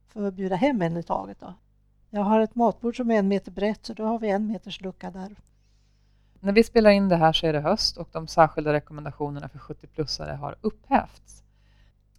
För 0.07 0.23
att 0.27 0.33
bjuda 0.33 0.55
hem 0.55 0.81
en 0.81 0.97
i 0.97 1.03
taget 1.03 1.39
då. 1.39 1.53
Jag 2.09 2.21
har 2.21 2.39
ett 2.39 2.55
matbord 2.55 2.97
som 2.97 3.11
är 3.11 3.19
en 3.19 3.27
meter 3.27 3.51
brett 3.51 3.85
så 3.85 3.93
då 3.93 4.05
har 4.05 4.19
vi 4.19 4.29
en 4.29 4.47
meters 4.47 4.81
lucka 4.81 5.11
där. 5.11 5.35
När 6.39 6.53
vi 6.53 6.63
spelar 6.63 6.89
in 6.89 7.09
det 7.09 7.15
här 7.15 7.33
så 7.33 7.47
är 7.47 7.53
det 7.53 7.61
höst 7.61 7.97
och 7.97 8.09
de 8.11 8.27
särskilda 8.27 8.73
rekommendationerna 8.73 9.49
för 9.49 9.59
70-plussare 9.59 10.35
har 10.35 10.55
upphävts. 10.61 11.43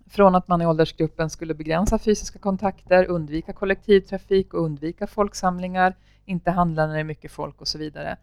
Från 0.07 0.35
att 0.35 0.49
man 0.49 0.63
i 0.63 0.67
åldersgruppen 0.67 1.31
skulle 1.31 1.55
begränsa 1.55 1.99
fysiska 1.99 2.39
kontakter, 2.39 3.05
undvika 3.05 3.53
kollektivtrafik 3.53 4.55
och 4.55 4.65
undvika 4.65 5.07
folksamlingar, 5.07 5.95
inte 6.25 6.51
handla 6.51 6.87
när 6.87 6.95
det 6.95 7.01
är 7.01 7.05
mycket 7.05 7.33
folk 7.33 7.61
och 7.61 7.69
så 7.69 7.79
vidare, 7.79 8.17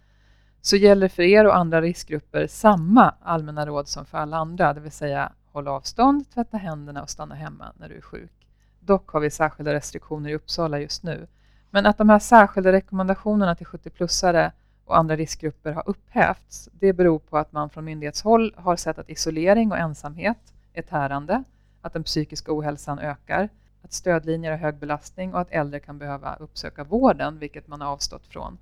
så 0.61 0.75
gäller 0.75 1.07
för 1.07 1.23
er 1.23 1.45
och 1.45 1.55
andra 1.55 1.81
riskgrupper 1.81 2.47
samma 2.47 3.15
allmänna 3.21 3.65
råd 3.65 3.87
som 3.87 4.05
för 4.05 4.17
alla 4.17 4.37
andra, 4.37 4.73
det 4.73 4.79
vill 4.79 4.91
säga 4.91 5.31
håll 5.51 5.67
avstånd, 5.67 6.29
tvätta 6.33 6.57
händerna 6.57 7.03
och 7.03 7.09
stanna 7.09 7.35
hemma 7.35 7.73
när 7.77 7.89
du 7.89 7.97
är 7.97 8.01
sjuk. 8.01 8.47
Dock 8.79 9.09
har 9.09 9.19
vi 9.19 9.29
särskilda 9.29 9.73
restriktioner 9.73 10.29
i 10.29 10.35
Uppsala 10.35 10.79
just 10.79 11.03
nu 11.03 11.27
men 11.71 11.85
att 11.85 11.97
de 11.97 12.09
här 12.09 12.19
särskilda 12.19 12.71
rekommendationerna 12.71 13.55
till 13.55 13.65
70-plussare 13.65 14.51
och 14.85 14.97
andra 14.97 15.15
riskgrupper 15.15 15.71
har 15.71 15.83
upphävts, 15.89 16.69
det 16.71 16.93
beror 16.93 17.19
på 17.19 17.37
att 17.37 17.51
man 17.51 17.69
från 17.69 17.85
myndighetshåll 17.85 18.53
har 18.57 18.75
sett 18.75 18.99
att 18.99 19.09
isolering 19.09 19.71
och 19.71 19.77
ensamhet 19.77 20.53
är 20.73 20.81
tärande, 20.81 21.43
att 21.81 21.93
den 21.93 22.03
psykiska 22.03 22.57
ohälsan 22.57 22.99
ökar, 22.99 23.49
att 23.81 23.93
stödlinjer 23.93 24.51
har 24.51 24.57
hög 24.57 24.75
belastning 24.75 25.33
och 25.33 25.41
att 25.41 25.51
äldre 25.51 25.79
kan 25.79 25.97
behöva 25.97 26.35
uppsöka 26.35 26.83
vården, 26.83 27.39
vilket 27.39 27.67
man 27.67 27.81
har 27.81 27.87
avstått 27.87 28.27
från. 28.27 28.57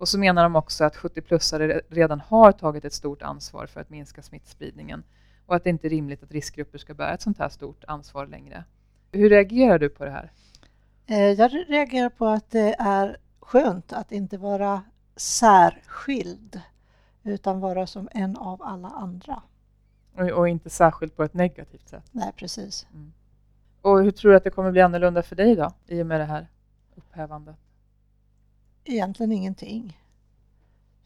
Och 0.00 0.08
så 0.08 0.18
menar 0.18 0.42
de 0.42 0.56
också 0.56 0.84
att 0.84 0.96
70-plussare 0.96 1.80
redan 1.88 2.20
har 2.20 2.52
tagit 2.52 2.84
ett 2.84 2.92
stort 2.92 3.22
ansvar 3.22 3.66
för 3.66 3.80
att 3.80 3.90
minska 3.90 4.22
smittspridningen 4.22 5.02
och 5.46 5.56
att 5.56 5.64
det 5.64 5.70
inte 5.70 5.86
är 5.86 5.90
rimligt 5.90 6.22
att 6.22 6.30
riskgrupper 6.30 6.78
ska 6.78 6.94
bära 6.94 7.14
ett 7.14 7.22
sånt 7.22 7.38
här 7.38 7.48
stort 7.48 7.84
ansvar 7.84 8.26
längre. 8.26 8.64
Hur 9.12 9.30
reagerar 9.30 9.78
du 9.78 9.88
på 9.88 10.04
det 10.04 10.10
här? 10.10 10.32
Eh, 11.06 11.18
jag 11.18 11.52
reagerar 11.68 12.08
på 12.08 12.26
att 12.26 12.50
det 12.50 12.74
är 12.78 13.16
skönt 13.40 13.92
att 13.92 14.12
inte 14.12 14.38
vara 14.38 14.82
särskild 15.16 16.60
utan 17.22 17.60
vara 17.60 17.86
som 17.86 18.08
en 18.12 18.36
av 18.36 18.62
alla 18.62 18.88
andra. 18.88 19.42
Och, 20.34 20.48
inte 20.48 20.70
särskild 20.70 21.16
på 21.16 21.24
ett 21.24 21.34
negativt 21.34 21.88
sätt? 21.88 22.04
Nej, 22.12 22.32
precis. 22.36 22.86
Mm. 22.94 23.12
Och 23.80 24.02
hur 24.02 24.10
tror 24.10 24.30
du 24.30 24.36
att 24.36 24.44
det 24.44 24.50
kommer 24.50 24.70
bli 24.70 24.80
annorlunda 24.80 25.22
för 25.22 25.36
dig 25.36 25.56
då, 25.56 25.72
i 25.86 26.02
och 26.02 26.06
med 26.06 26.20
det 26.20 26.24
här 26.24 26.48
upphävandet? 26.96 27.56
Egentligen 28.84 29.32
ingenting. 29.32 30.00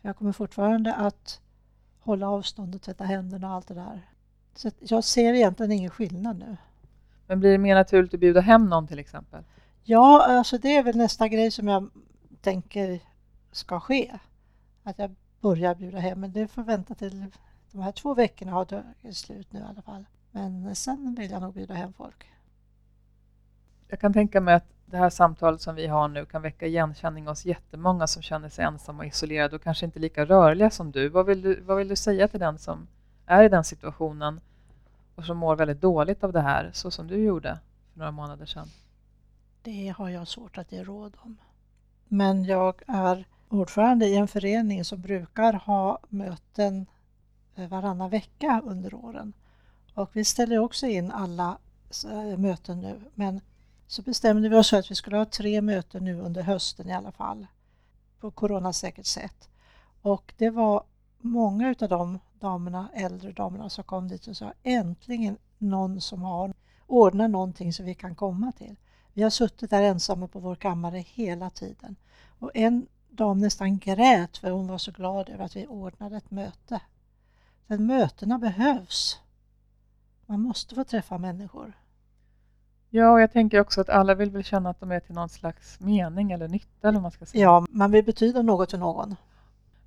Jag 0.03 0.17
kommer 0.17 0.33
fortfarande 0.33 0.95
att 0.95 1.41
hålla 2.01 2.31
avstånd 2.31 2.75
och 2.75 2.83
tvätta 2.83 3.05
händerna 3.05 3.49
och 3.49 3.55
allt 3.55 3.69
det 3.69 3.75
där. 3.75 4.09
Så 4.55 4.71
jag 4.81 5.05
ser 5.05 5.35
egentligen 5.35 5.73
ingen 5.73 5.91
skillnad 5.91 6.39
nu. 6.39 6.57
Men 7.27 7.41
blir 7.41 7.53
det 7.53 7.59
mer 7.59 7.75
naturligt 7.75 8.15
att 8.15 8.21
bjuda 8.21 8.41
hem 8.41 8.69
någon 8.69 8.87
till 8.87 8.99
exempel? 8.99 9.45
Ja, 9.83 10.27
alltså 10.27 10.59
det 10.59 10.77
är 10.77 10.83
väl 10.83 10.97
nästa 10.97 11.29
grej 11.29 11.51
som 11.51 11.69
jag 11.69 11.91
tänker 12.41 13.01
ska 13.53 13.81
ske. 13.81 14.19
Att 14.83 14.99
jag 14.99 15.15
börjar 15.41 15.75
bjuda 15.75 15.99
hem, 15.99 16.21
men 16.21 16.33
det 16.33 16.49
får 16.49 16.63
vänta 16.63 16.95
till 16.95 17.27
de 17.73 17.83
här 17.83 17.93
två 17.93 18.15
veckorna 18.15 18.53
har 18.53 18.65
tagit 18.65 19.17
slut 19.17 19.53
nu 19.53 19.61
i 19.61 19.63
alla 19.63 19.83
fall. 19.83 20.05
Men 20.31 20.77
sen 20.77 21.15
vill 21.15 21.31
jag 21.31 21.43
nog 21.43 21.55
bjuda 21.55 21.75
hem 21.75 21.93
folk. 21.93 22.31
Jag 23.89 24.01
kan 24.01 24.13
tänka 24.13 24.41
mig 24.41 24.55
att 24.55 24.74
det 24.95 25.01
här 25.01 25.11
samtalet 25.11 25.61
som 25.61 25.75
vi 25.75 25.87
har 25.87 26.09
nu 26.09 26.27
kan 26.27 26.43
väcka 26.43 26.67
igenkänning 26.67 27.27
hos 27.27 27.45
jättemånga 27.45 28.07
som 28.07 28.23
känner 28.23 28.49
sig 28.49 28.65
ensamma 28.65 28.99
och 28.99 29.07
isolerade 29.07 29.57
och 29.57 29.63
kanske 29.63 29.87
inte 29.87 29.99
lika 29.99 30.25
rörliga 30.25 30.71
som 30.71 30.91
du. 30.91 31.09
Vad 31.09 31.27
vill 31.27 31.43
du, 31.43 31.61
vad 31.61 31.77
vill 31.77 31.89
du 31.89 31.97
säga 31.97 32.29
till 32.29 32.41
den 32.41 32.59
som 32.59 32.87
är 33.27 33.45
i 33.45 33.49
den 33.49 33.65
situationen 33.65 34.41
och 35.15 35.25
som 35.25 35.37
mår 35.37 35.57
väldigt 35.57 35.81
dåligt 35.81 36.25
av 36.25 36.33
det 36.33 36.41
här, 36.41 36.71
så 36.73 36.91
som 36.91 37.07
du 37.07 37.17
gjorde 37.17 37.59
för 37.93 37.99
några 37.99 38.11
månader 38.11 38.47
sedan? 38.47 38.69
det 39.65 39.95
har 39.99 40.09
jag 40.09 40.29
svårt 40.29 40.59
att 40.59 40.73
ge 40.73 40.85
råd 40.85 41.17
om. 41.23 41.37
Men 42.09 42.45
jag 42.45 42.83
är 42.87 43.27
ordförande 43.49 44.07
i 44.07 44.17
en 44.17 44.29
förening 44.29 44.85
som 44.85 45.01
brukar 45.01 45.53
ha 45.53 45.99
möten 46.09 46.87
eh, 47.55 47.69
varannan 47.69 48.11
vecka 48.11 48.63
under 48.65 48.95
åren. 48.95 49.33
Och 49.95 50.11
vi 50.13 50.25
ställer 50.25 50.59
också 50.59 50.87
in 50.87 51.11
alla 51.11 51.59
eh, 52.11 52.39
möten 52.39 52.81
nu. 52.81 53.01
Men 53.15 53.41
så 53.95 54.03
bestämde 54.03 54.49
vi 54.49 54.57
oss 54.57 54.71
för 54.71 54.77
att 54.77 54.91
vi 54.91 54.95
skulle 54.95 55.17
ha 55.17 55.25
tre 55.25 55.61
möten 55.61 56.05
nu 56.05 56.21
under 56.21 56.43
hösten 56.43 56.89
i 56.89 56.93
alla 56.93 57.13
fall. 57.13 57.47
På 58.21 58.31
coronasäkert 58.31 59.07
sätt. 59.07 59.49
Och 60.03 60.35
det 60.39 60.51
var 60.51 60.85
många 61.19 61.75
av 61.81 61.89
de 61.89 62.19
damerna, 62.41 62.89
äldre 62.95 63.33
damerna 63.33 63.71
som 63.71 63.85
kom 63.85 64.09
dit 64.09 64.27
och 64.27 64.37
sa 64.37 64.53
äntligen 64.63 65.37
någon 65.59 66.01
som 66.01 66.23
har 66.23 66.55
ordnat 66.87 67.31
någonting 67.31 67.73
som 67.73 67.85
vi 67.85 67.95
kan 67.95 68.15
komma 68.15 68.53
till. 68.53 68.77
Vi 69.13 69.23
har 69.23 69.31
suttit 69.31 69.71
där 69.71 69.83
ensamma 69.83 70.29
på 70.29 70.41
vår 70.41 70.55
kammare 70.57 70.99
hela 70.99 71.51
tiden. 71.51 71.97
Och 72.39 72.51
en 72.55 72.87
dam 73.11 73.39
nästan 73.39 73.79
grät 73.79 74.37
för 74.37 74.51
hon 74.51 74.67
var 74.67 74.79
så 74.79 74.93
glad 74.93 75.29
över 75.29 75.45
att 75.45 75.57
vi 75.57 75.67
ordnade 75.67 76.17
ett 76.17 76.31
möte. 76.31 76.81
Men 77.67 77.87
mötena 77.87 78.39
behövs. 78.39 79.21
Man 80.27 80.41
måste 80.41 80.75
få 80.75 80.85
träffa 80.85 81.19
människor. 81.19 81.84
Ja, 82.97 83.11
och 83.11 83.21
jag 83.21 83.33
tänker 83.33 83.61
också 83.61 83.81
att 83.81 83.89
alla 83.89 84.15
vill 84.15 84.31
väl 84.31 84.45
känna 84.45 84.71
att 84.71 84.81
de 84.81 84.93
är 84.93 85.01
till 85.01 85.15
någon 85.15 85.29
slags 85.29 85.81
mening 85.81 86.33
eller 86.33 86.49
nytta 86.49 86.89
eller 86.89 86.93
vad 86.93 87.03
man 87.03 87.11
ska 87.11 87.27
säga. 87.27 87.43
Ja, 87.43 87.67
man 87.71 87.91
vill 87.91 88.05
betyda 88.05 88.43
något 88.43 88.71
för 88.71 88.79
någon. 88.79 89.17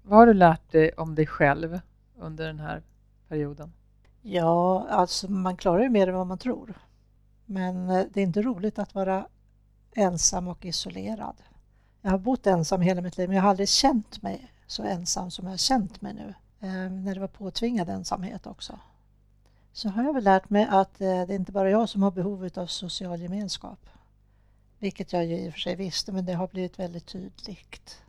Vad 0.04 0.20
har 0.20 0.28
du 0.28 0.34
lärt 0.34 0.72
dig 0.72 0.92
om 0.92 1.16
dig 1.16 1.28
själv 1.28 1.80
under 2.18 2.48
den 2.48 2.60
här 2.60 2.82
perioden? 3.28 3.74
Ja, 4.22 4.88
alltså 4.90 5.32
man 5.32 5.58
klarar 5.58 5.84
ju 5.84 5.90
mer 5.90 6.08
än 6.08 6.16
vad 6.16 6.28
man 6.28 6.38
tror. 6.38 6.74
Men 7.46 7.90
eh, 7.90 8.06
det 8.14 8.22
är 8.22 8.24
inte 8.24 8.42
roligt 8.42 8.80
att 8.80 8.96
vara 8.96 9.28
ensam 9.96 10.48
och 10.48 10.66
isolerad. 10.66 11.36
Jag 12.02 12.12
har 12.12 12.18
bott 12.18 12.48
ensam 12.48 12.82
hela 12.82 13.02
mitt 13.02 13.18
liv 13.18 13.30
men 13.30 13.36
jag 13.36 13.44
har 13.44 13.50
aldrig 13.50 13.70
känt 13.70 14.22
mig 14.22 14.52
så 14.66 14.84
ensam 14.84 15.32
som 15.32 15.46
jag 15.46 15.52
har 15.52 15.58
känt 15.58 16.02
mig 16.02 16.14
nu. 16.14 16.34
Eh, 16.68 16.92
när 16.92 17.14
det 17.14 17.22
var 17.22 17.28
påtvingad 17.28 17.90
ensamhet 17.90 18.48
också. 18.48 18.80
Så 19.78 19.90
har 19.90 20.04
jag 20.04 20.14
väl 20.14 20.24
lärt 20.24 20.50
mig 20.50 20.68
att 20.70 21.02
eh, 21.02 21.08
det 21.08 21.34
är 21.34 21.36
inte 21.36 21.52
bara 21.52 21.70
jag 21.70 21.90
som 21.90 22.04
har 22.04 22.12
behov 22.12 22.50
av 22.56 22.66
social 22.66 23.22
gemenskap. 23.22 23.90
Vilket 24.80 25.14
jag 25.14 25.26
ju 25.26 25.38
i 25.38 25.50
och 25.50 25.54
för 25.54 25.60
sig 25.60 25.76
visste 25.76 26.12
men 26.12 26.26
det 26.26 26.34
har 26.34 26.48
blivit 26.48 26.80
väldigt 26.80 27.06
tydligt. 27.06 28.02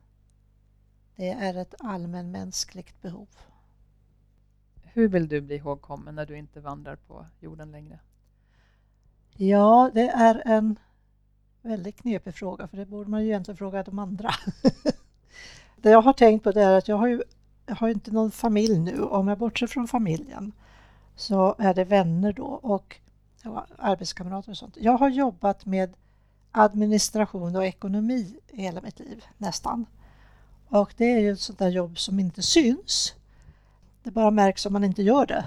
Det 1.16 1.28
är 1.28 1.54
ett 1.54 1.74
allmänmänskligt 1.78 3.02
behov. 3.02 3.28
Hur 4.82 5.08
vill 5.08 5.28
du 5.28 5.40
bli 5.40 5.54
ihågkommen 5.54 6.14
när 6.14 6.26
du 6.26 6.38
inte 6.38 6.60
vandrar 6.60 6.96
på 6.96 7.26
jorden 7.40 7.72
längre? 7.72 7.98
Ja, 9.36 9.90
det 9.94 10.08
är 10.08 10.42
en 10.46 10.78
väldigt 11.62 11.96
knepig 11.96 12.34
fråga 12.34 12.68
för 12.68 12.76
det 12.76 12.86
borde 12.86 13.10
man 13.10 13.22
ju 13.22 13.26
egentligen 13.26 13.58
fråga 13.58 13.82
de 13.82 13.98
andra. 13.98 14.30
det 15.76 15.90
jag 15.90 16.02
har 16.02 16.12
tänkt 16.12 16.44
på 16.44 16.52
det 16.52 16.62
är 16.62 16.78
att 16.78 16.88
jag 16.88 16.96
har 16.96 17.06
ju 17.06 17.22
jag 17.66 17.74
har 17.76 17.88
inte 17.88 18.10
någon 18.10 18.30
familj 18.30 18.78
nu. 18.78 19.02
Om 19.02 19.28
jag 19.28 19.38
bortser 19.38 19.66
från 19.66 19.88
familjen 19.88 20.52
så 21.18 21.54
är 21.58 21.74
det 21.74 21.84
vänner 21.84 22.32
då 22.32 22.44
och 22.44 22.96
ja, 23.42 23.66
arbetskamrater 23.78 24.50
och 24.50 24.56
sånt. 24.56 24.76
Jag 24.80 24.98
har 24.98 25.08
jobbat 25.08 25.66
med 25.66 25.94
administration 26.52 27.56
och 27.56 27.66
ekonomi 27.66 28.36
hela 28.48 28.80
mitt 28.80 28.98
liv, 28.98 29.24
nästan. 29.38 29.86
Och 30.68 30.94
det 30.96 31.04
är 31.04 31.18
ju 31.18 31.32
ett 31.32 31.40
sånt 31.40 31.58
där 31.58 31.68
jobb 31.68 31.98
som 31.98 32.20
inte 32.20 32.42
syns. 32.42 33.14
Det 34.02 34.10
bara 34.10 34.30
märks 34.30 34.66
om 34.66 34.72
man 34.72 34.84
inte 34.84 35.02
gör 35.02 35.26
det. 35.26 35.44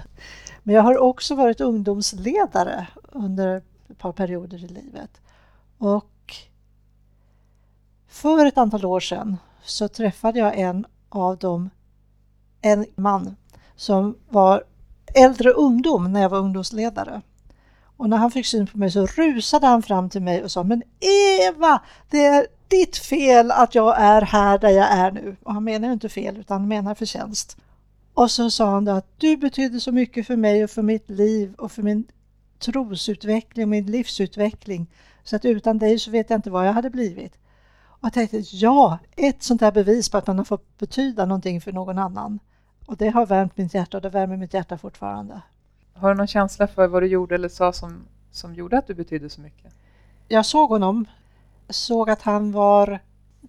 Men 0.62 0.74
jag 0.74 0.82
har 0.82 0.98
också 0.98 1.34
varit 1.34 1.60
ungdomsledare 1.60 2.86
under 3.02 3.62
ett 3.88 3.98
par 3.98 4.12
perioder 4.12 4.64
i 4.64 4.68
livet. 4.68 5.20
Och 5.78 6.36
för 8.08 8.46
ett 8.46 8.58
antal 8.58 8.84
år 8.84 9.00
sedan 9.00 9.36
så 9.62 9.88
träffade 9.88 10.38
jag 10.38 10.58
en 10.58 10.86
av 11.08 11.38
dem, 11.38 11.70
en 12.60 12.86
man 12.94 13.36
som 13.76 14.18
var 14.28 14.64
äldre 15.14 15.50
ungdom 15.50 16.12
när 16.12 16.22
jag 16.22 16.28
var 16.28 16.38
ungdomsledare. 16.38 17.22
Och 17.96 18.08
när 18.08 18.16
han 18.16 18.30
fick 18.30 18.46
syn 18.46 18.66
på 18.66 18.78
mig 18.78 18.90
så 18.90 19.06
rusade 19.06 19.66
han 19.66 19.82
fram 19.82 20.10
till 20.10 20.22
mig 20.22 20.44
och 20.44 20.50
sa 20.50 20.62
Men 20.62 20.82
Eva, 21.00 21.80
det 22.10 22.24
är 22.24 22.46
ditt 22.68 22.96
fel 22.96 23.50
att 23.50 23.74
jag 23.74 24.00
är 24.00 24.22
här 24.22 24.58
där 24.58 24.68
jag 24.68 24.90
är 24.90 25.10
nu. 25.10 25.36
Och 25.42 25.54
han 25.54 25.64
menar 25.64 25.92
inte 25.92 26.08
fel 26.08 26.36
utan 26.36 26.60
han 26.60 26.68
menar 26.68 26.94
förtjänst. 26.94 27.56
Och 28.14 28.30
så 28.30 28.50
sa 28.50 28.70
han 28.70 28.84
då 28.84 28.92
att 28.92 29.06
du 29.18 29.36
betyder 29.36 29.78
så 29.78 29.92
mycket 29.92 30.26
för 30.26 30.36
mig 30.36 30.64
och 30.64 30.70
för 30.70 30.82
mitt 30.82 31.10
liv 31.10 31.54
och 31.58 31.72
för 31.72 31.82
min 31.82 32.04
trosutveckling 32.58 33.64
och 33.64 33.68
min 33.68 33.86
livsutveckling. 33.86 34.86
Så 35.24 35.36
att 35.36 35.44
utan 35.44 35.78
dig 35.78 35.98
så 35.98 36.10
vet 36.10 36.30
jag 36.30 36.38
inte 36.38 36.50
vad 36.50 36.68
jag 36.68 36.72
hade 36.72 36.90
blivit. 36.90 37.32
Och 37.84 38.04
jag 38.04 38.12
tänkte, 38.12 38.38
ja, 38.38 38.98
ett 39.16 39.42
sånt 39.42 39.60
här 39.60 39.72
bevis 39.72 40.08
på 40.08 40.18
att 40.18 40.26
man 40.26 40.38
har 40.38 40.44
fått 40.44 40.78
betyda 40.78 41.26
någonting 41.26 41.60
för 41.60 41.72
någon 41.72 41.98
annan. 41.98 42.38
Och 42.92 42.98
det 42.98 43.08
har 43.08 43.26
värmt 43.26 43.56
mitt 43.56 43.74
hjärta 43.74 43.96
och 43.96 44.02
det 44.02 44.08
värmer 44.08 44.36
mitt 44.36 44.54
hjärta 44.54 44.78
fortfarande. 44.78 45.40
Har 45.94 46.08
du 46.08 46.14
någon 46.14 46.26
känsla 46.26 46.66
för 46.66 46.86
vad 46.86 47.02
du 47.02 47.06
gjorde 47.06 47.34
eller 47.34 47.48
sa 47.48 47.72
som, 47.72 48.04
som 48.30 48.54
gjorde 48.54 48.78
att 48.78 48.86
du 48.86 48.94
betydde 48.94 49.28
så 49.30 49.40
mycket? 49.40 49.74
Jag 50.28 50.46
såg 50.46 50.68
honom, 50.68 51.04
såg 51.68 52.10
att 52.10 52.22
han 52.22 52.52
var 52.52 52.98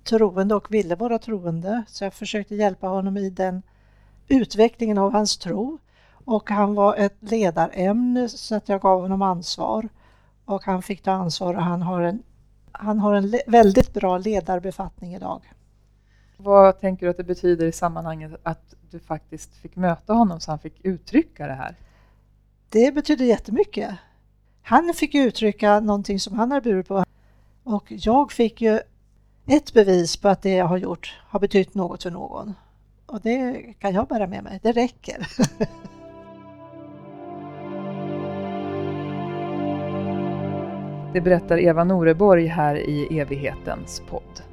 troende 0.04 0.56
och 0.56 0.74
ville 0.74 0.96
vara 0.96 1.20
troende. 1.20 1.84
Så 1.88 2.04
jag 2.04 2.14
försökte 2.14 2.56
hjälpa 2.56 2.88
honom 2.88 3.18
i 3.18 3.30
den 3.30 3.62
utvecklingen 4.28 4.98
av 4.98 5.12
hans 5.12 5.38
tro. 5.38 5.78
Och 6.26 6.50
han 6.50 6.76
var 6.76 6.96
ett 6.96 7.18
ledarämne 7.20 8.30
så 8.30 8.56
att 8.56 8.70
jag 8.70 8.82
gav 8.82 9.02
honom 9.02 9.22
ansvar. 9.22 9.90
Och 10.46 10.64
han 10.64 10.82
fick 10.82 11.02
ta 11.02 11.12
ansvar 11.12 11.54
och 11.54 11.64
han 11.64 11.82
har 11.82 12.02
en, 12.02 12.24
han 12.72 13.00
har 13.00 13.14
en 13.14 13.40
väldigt 13.48 13.94
bra 13.94 14.18
ledarbefattning 14.18 15.16
idag. 15.16 15.42
Vad 16.44 16.80
tänker 16.80 17.06
du 17.06 17.10
att 17.10 17.18
det 17.18 17.24
betyder 17.24 17.66
i 17.66 17.72
sammanhanget 17.72 18.32
att 18.44 18.76
du 18.92 19.00
faktiskt 19.00 19.56
fick 19.56 19.76
möta 19.76 20.14
honom 20.14 20.40
så 20.40 20.52
han 20.52 20.60
fick 20.60 20.86
uttrycka 20.86 21.48
det 21.48 21.54
här? 21.54 21.76
Det 22.70 22.96
betyder 22.96 23.26
jättemycket. 23.26 23.96
Han 24.62 24.94
fick 24.94 25.16
uttrycka 25.16 25.80
någonting 25.80 26.20
som 26.20 26.34
han 26.34 26.52
har 26.52 26.62
burit 26.62 26.88
på 26.88 27.06
och 27.64 27.86
jag 27.88 28.32
fick 28.32 28.62
ju 28.62 28.80
ett 29.48 29.74
bevis 29.74 30.18
på 30.18 30.28
att 30.28 30.42
det 30.42 30.56
jag 30.56 30.66
har 30.66 30.78
gjort 30.78 31.20
har 31.28 31.40
betytt 31.40 31.76
något 31.76 32.04
för 32.04 32.12
någon. 32.12 32.54
Och 33.06 33.22
det 33.22 33.74
kan 33.80 33.94
jag 33.94 34.08
bära 34.08 34.28
med 34.28 34.44
mig, 34.44 34.60
det 34.64 34.72
räcker. 34.72 35.28
Det 41.14 41.22
berättar 41.22 41.58
Eva 41.58 41.84
Noreborg 41.84 42.48
här 42.48 42.76
i 42.76 43.20
evighetens 43.20 44.02
podd. 44.10 44.53